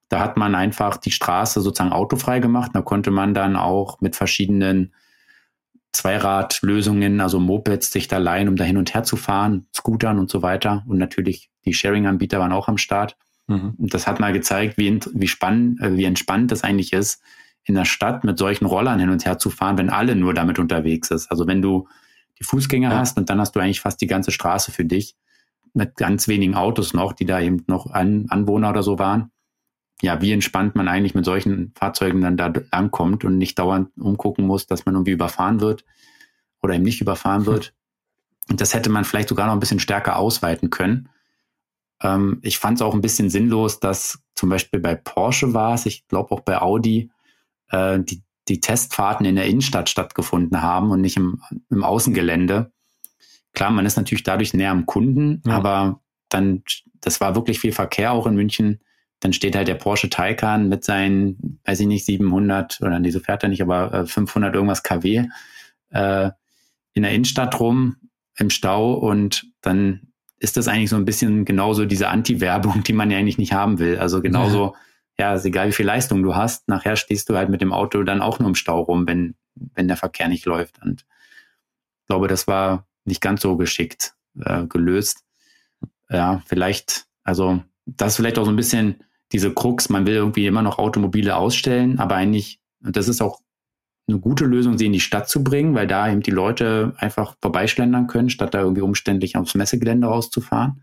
[0.09, 2.73] Da hat man einfach die Straße sozusagen autofrei gemacht.
[2.75, 4.93] Da konnte man dann auch mit verschiedenen
[5.93, 10.31] Zweiradlösungen, also Mopeds, sich da leihen, um da hin und her zu fahren, Scootern und
[10.31, 10.85] so weiter.
[10.89, 13.17] Und natürlich die Sharing-Anbieter waren auch am Start.
[13.47, 13.75] Mhm.
[13.79, 17.23] Und das hat mal gezeigt, wie, wie spannend, äh, wie entspannt das eigentlich ist,
[17.67, 20.59] in der Stadt mit solchen Rollern hin und her zu fahren, wenn alle nur damit
[20.59, 21.31] unterwegs ist.
[21.31, 21.89] Also wenn du
[22.39, 22.99] die Fußgänger ja.
[22.99, 25.17] hast und dann hast du eigentlich fast die ganze Straße für dich.
[25.75, 29.31] mit ganz wenigen Autos noch, die da eben noch An Anwohner oder so waren.
[30.01, 34.47] Ja, wie entspannt man eigentlich mit solchen Fahrzeugen dann da ankommt und nicht dauernd umgucken
[34.47, 35.85] muss, dass man irgendwie überfahren wird
[36.63, 37.47] oder eben nicht überfahren hm.
[37.47, 37.75] wird.
[38.49, 41.09] Und das hätte man vielleicht sogar noch ein bisschen stärker ausweiten können.
[42.01, 45.87] Ähm, ich fand es auch ein bisschen sinnlos, dass zum Beispiel bei Porsche war es,
[45.87, 47.11] ich glaube auch bei Audi,
[47.71, 52.73] äh, die, die Testfahrten in der Innenstadt stattgefunden haben und nicht im, im Außengelände.
[53.53, 55.57] Klar, man ist natürlich dadurch näher am Kunden, ja.
[55.57, 56.63] aber dann,
[57.01, 58.81] das war wirklich viel Verkehr auch in München.
[59.21, 63.21] Dann steht halt der Porsche Taycan mit seinen, weiß ich nicht, 700 oder nee, so
[63.21, 65.27] fährt er nicht, aber 500 äh, irgendwas kW
[65.91, 66.31] äh,
[66.93, 67.97] in der Innenstadt rum
[68.39, 73.11] im Stau und dann ist das eigentlich so ein bisschen genauso diese Anti-Werbung, die man
[73.11, 73.99] ja eigentlich nicht haben will.
[73.99, 74.81] Also genauso, ja,
[75.19, 78.03] ja ist egal wie viel Leistung du hast, nachher stehst du halt mit dem Auto
[78.03, 80.83] dann auch nur im Stau rum, wenn, wenn der Verkehr nicht läuft.
[80.83, 81.07] Und
[82.03, 85.25] ich glaube, das war nicht ganz so geschickt äh, gelöst.
[86.11, 89.03] Ja, vielleicht, also das ist vielleicht auch so ein bisschen
[89.33, 93.41] diese Krux, man will irgendwie immer noch Automobile ausstellen, aber eigentlich, und das ist auch
[94.09, 97.35] eine gute Lösung, sie in die Stadt zu bringen, weil da eben die Leute einfach
[97.41, 100.83] vorbeischlendern können, statt da irgendwie umständlich aufs Messegelände rauszufahren.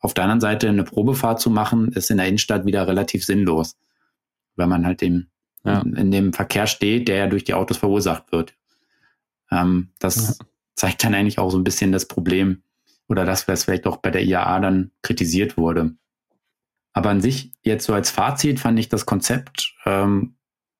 [0.00, 3.76] Auf der anderen Seite eine Probefahrt zu machen, ist in der Innenstadt wieder relativ sinnlos,
[4.56, 5.26] weil man halt im,
[5.64, 5.80] ja.
[5.80, 8.54] in, in, dem Verkehr steht, der ja durch die Autos verursacht wird.
[9.50, 10.46] Ähm, das ja
[10.78, 12.62] zeigt dann eigentlich auch so ein bisschen das Problem
[13.08, 15.94] oder das, was vielleicht auch bei der IAA dann kritisiert wurde.
[16.92, 20.36] Aber an sich, jetzt so als Fazit, fand ich das Konzept ähm,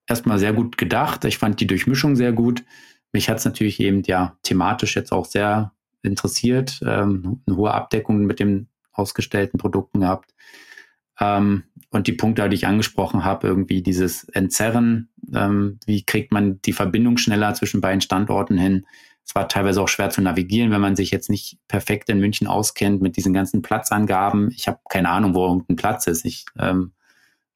[0.07, 1.25] erstmal sehr gut gedacht.
[1.25, 2.65] Ich fand die Durchmischung sehr gut.
[3.13, 8.25] Mich hat es natürlich eben ja thematisch jetzt auch sehr interessiert, ähm, eine hohe Abdeckung
[8.25, 10.35] mit den ausgestellten Produkten gehabt.
[11.21, 16.61] Ähm, und die Punkte, die ich angesprochen habe, irgendwie dieses Entzerren, ähm, wie kriegt man
[16.63, 18.85] die Verbindung schneller zwischen beiden Standorten hin,
[19.29, 22.47] es war teilweise auch schwer zu navigieren, wenn man sich jetzt nicht perfekt in München
[22.47, 24.51] auskennt mit diesen ganzen Platzangaben.
[24.53, 26.25] Ich habe keine Ahnung, wo irgendein Platz ist.
[26.25, 26.93] Ich ähm,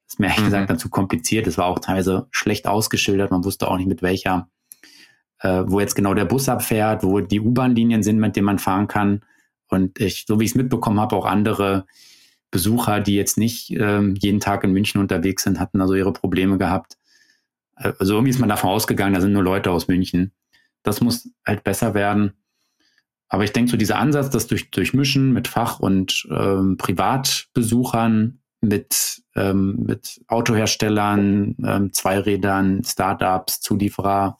[0.07, 0.45] ist mir ehrlich mhm.
[0.45, 1.47] gesagt dann zu kompliziert.
[1.47, 3.31] Es war auch teilweise schlecht ausgeschildert.
[3.31, 4.51] Man wusste auch nicht, mit welcher,
[5.41, 8.87] äh, wo jetzt genau der Bus abfährt, wo die U-Bahn-Linien sind, mit denen man fahren
[8.87, 9.23] kann.
[9.73, 11.87] Und ich, so wie ich es mitbekommen habe, auch andere
[12.51, 16.59] Besucher, die jetzt nicht ähm, jeden Tag in München unterwegs sind, hatten also ihre Probleme
[16.59, 16.99] gehabt.
[17.77, 20.33] Äh, also irgendwie ist man davon ausgegangen, da sind nur Leute aus München.
[20.83, 22.35] Das muss halt besser werden.
[23.29, 29.23] Aber ich denke, so dieser Ansatz, das durch, durchmischen mit Fach- und ähm, Privatbesuchern, mit,
[29.35, 34.37] ähm, mit Autoherstellern, ähm, Zweirädern, Startups, Zulieferer,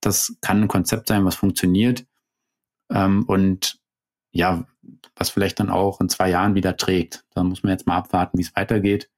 [0.00, 2.06] das kann ein Konzept sein, was funktioniert.
[2.90, 3.81] Ähm, und
[4.32, 4.66] ja,
[5.14, 7.24] was vielleicht dann auch in zwei Jahren wieder trägt.
[7.34, 9.08] Da muss man jetzt mal abwarten, wie es weitergeht.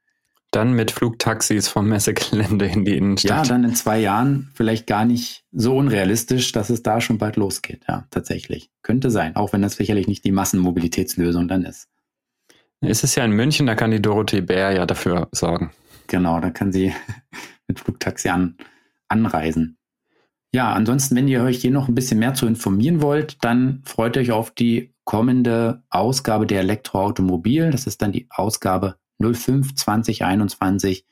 [0.50, 3.46] Dann mit Flugtaxis vom Messegelände in die Innenstadt.
[3.46, 7.36] Ja, dann in zwei Jahren vielleicht gar nicht so unrealistisch, dass es da schon bald
[7.36, 7.82] losgeht.
[7.88, 8.70] Ja, tatsächlich.
[8.82, 11.88] Könnte sein, auch wenn das sicherlich nicht die Massenmobilitätslösung dann ist.
[12.80, 15.72] Ist es ja in München, da kann die Dorothee Bär ja dafür sorgen.
[16.06, 16.92] Genau, da kann sie
[17.66, 18.56] mit Flugtaxi an,
[19.08, 19.78] anreisen.
[20.54, 24.16] Ja, ansonsten, wenn ihr euch hier noch ein bisschen mehr zu informieren wollt, dann freut
[24.16, 27.72] euch auf die kommende Ausgabe der Elektroautomobil.
[27.72, 31.06] Das ist dann die Ausgabe 05 2021,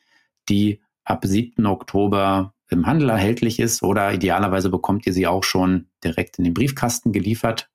[0.47, 1.65] die ab 7.
[1.65, 6.53] Oktober im Handel erhältlich ist oder idealerweise bekommt ihr sie auch schon direkt in den
[6.53, 7.69] Briefkasten geliefert.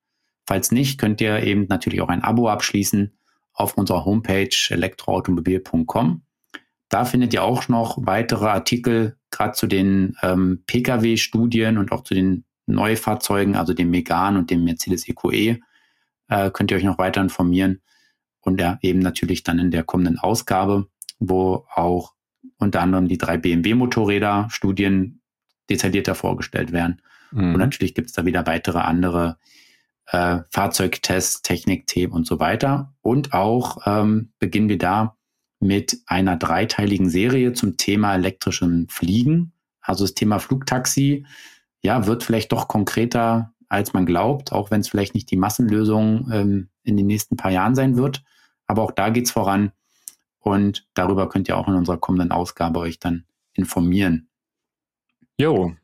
[0.46, 3.12] Falls nicht, könnt ihr eben natürlich auch ein Abo abschließen
[3.52, 6.22] auf unserer Homepage elektroautomobil.com.
[6.88, 12.14] Da findet ihr auch noch weitere Artikel, gerade zu den ähm, Pkw-Studien und auch zu
[12.14, 15.60] den Neufahrzeugen, also dem Megan und dem Mercedes EQE,
[16.28, 17.80] äh, könnt ihr euch noch weiter informieren
[18.40, 22.14] und ja, eben natürlich dann in der kommenden Ausgabe, wo auch
[22.58, 25.20] unter anderem die drei BMW-Motorräder Studien
[25.70, 27.02] detaillierter vorgestellt werden.
[27.30, 27.54] Mhm.
[27.54, 29.38] Und natürlich gibt es da wieder weitere andere
[30.06, 32.94] äh, Fahrzeugtests, Technikthemen und so weiter.
[33.02, 35.17] Und auch ähm, beginnen wir da
[35.60, 39.52] mit einer dreiteiligen Serie zum Thema elektrischen Fliegen.
[39.80, 41.26] Also das Thema Flugtaxi,
[41.82, 46.30] ja, wird vielleicht doch konkreter, als man glaubt, auch wenn es vielleicht nicht die Massenlösung
[46.32, 48.22] ähm, in den nächsten paar Jahren sein wird.
[48.66, 49.72] Aber auch da geht's voran.
[50.38, 54.28] Und darüber könnt ihr auch in unserer kommenden Ausgabe euch dann informieren.
[55.36, 55.74] Jo.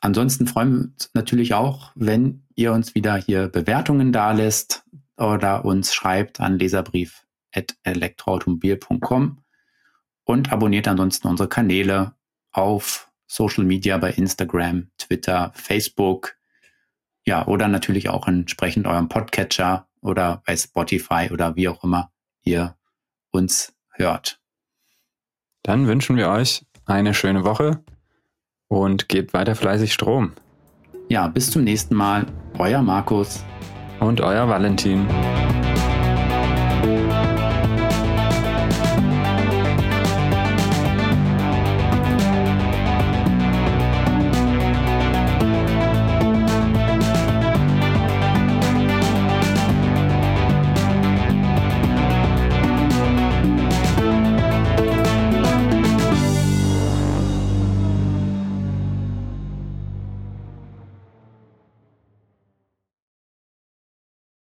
[0.00, 4.84] Ansonsten freuen wir uns natürlich auch, wenn ihr uns wieder hier Bewertungen dalässt
[5.16, 6.58] oder uns schreibt an
[7.56, 9.38] leserbrief.elektroautomobil.com
[10.24, 12.14] und abonniert ansonsten unsere Kanäle
[12.52, 16.36] auf Social Media bei Instagram, Twitter, Facebook.
[17.24, 22.76] Ja, oder natürlich auch entsprechend eurem Podcatcher oder bei Spotify oder wie auch immer ihr
[23.30, 24.40] uns hört.
[25.62, 27.82] Dann wünschen wir euch eine schöne Woche
[28.68, 30.32] und gebt weiter fleißig Strom.
[31.08, 32.26] Ja, bis zum nächsten Mal.
[32.58, 33.44] Euer Markus.
[34.00, 35.06] Und euer Valentin.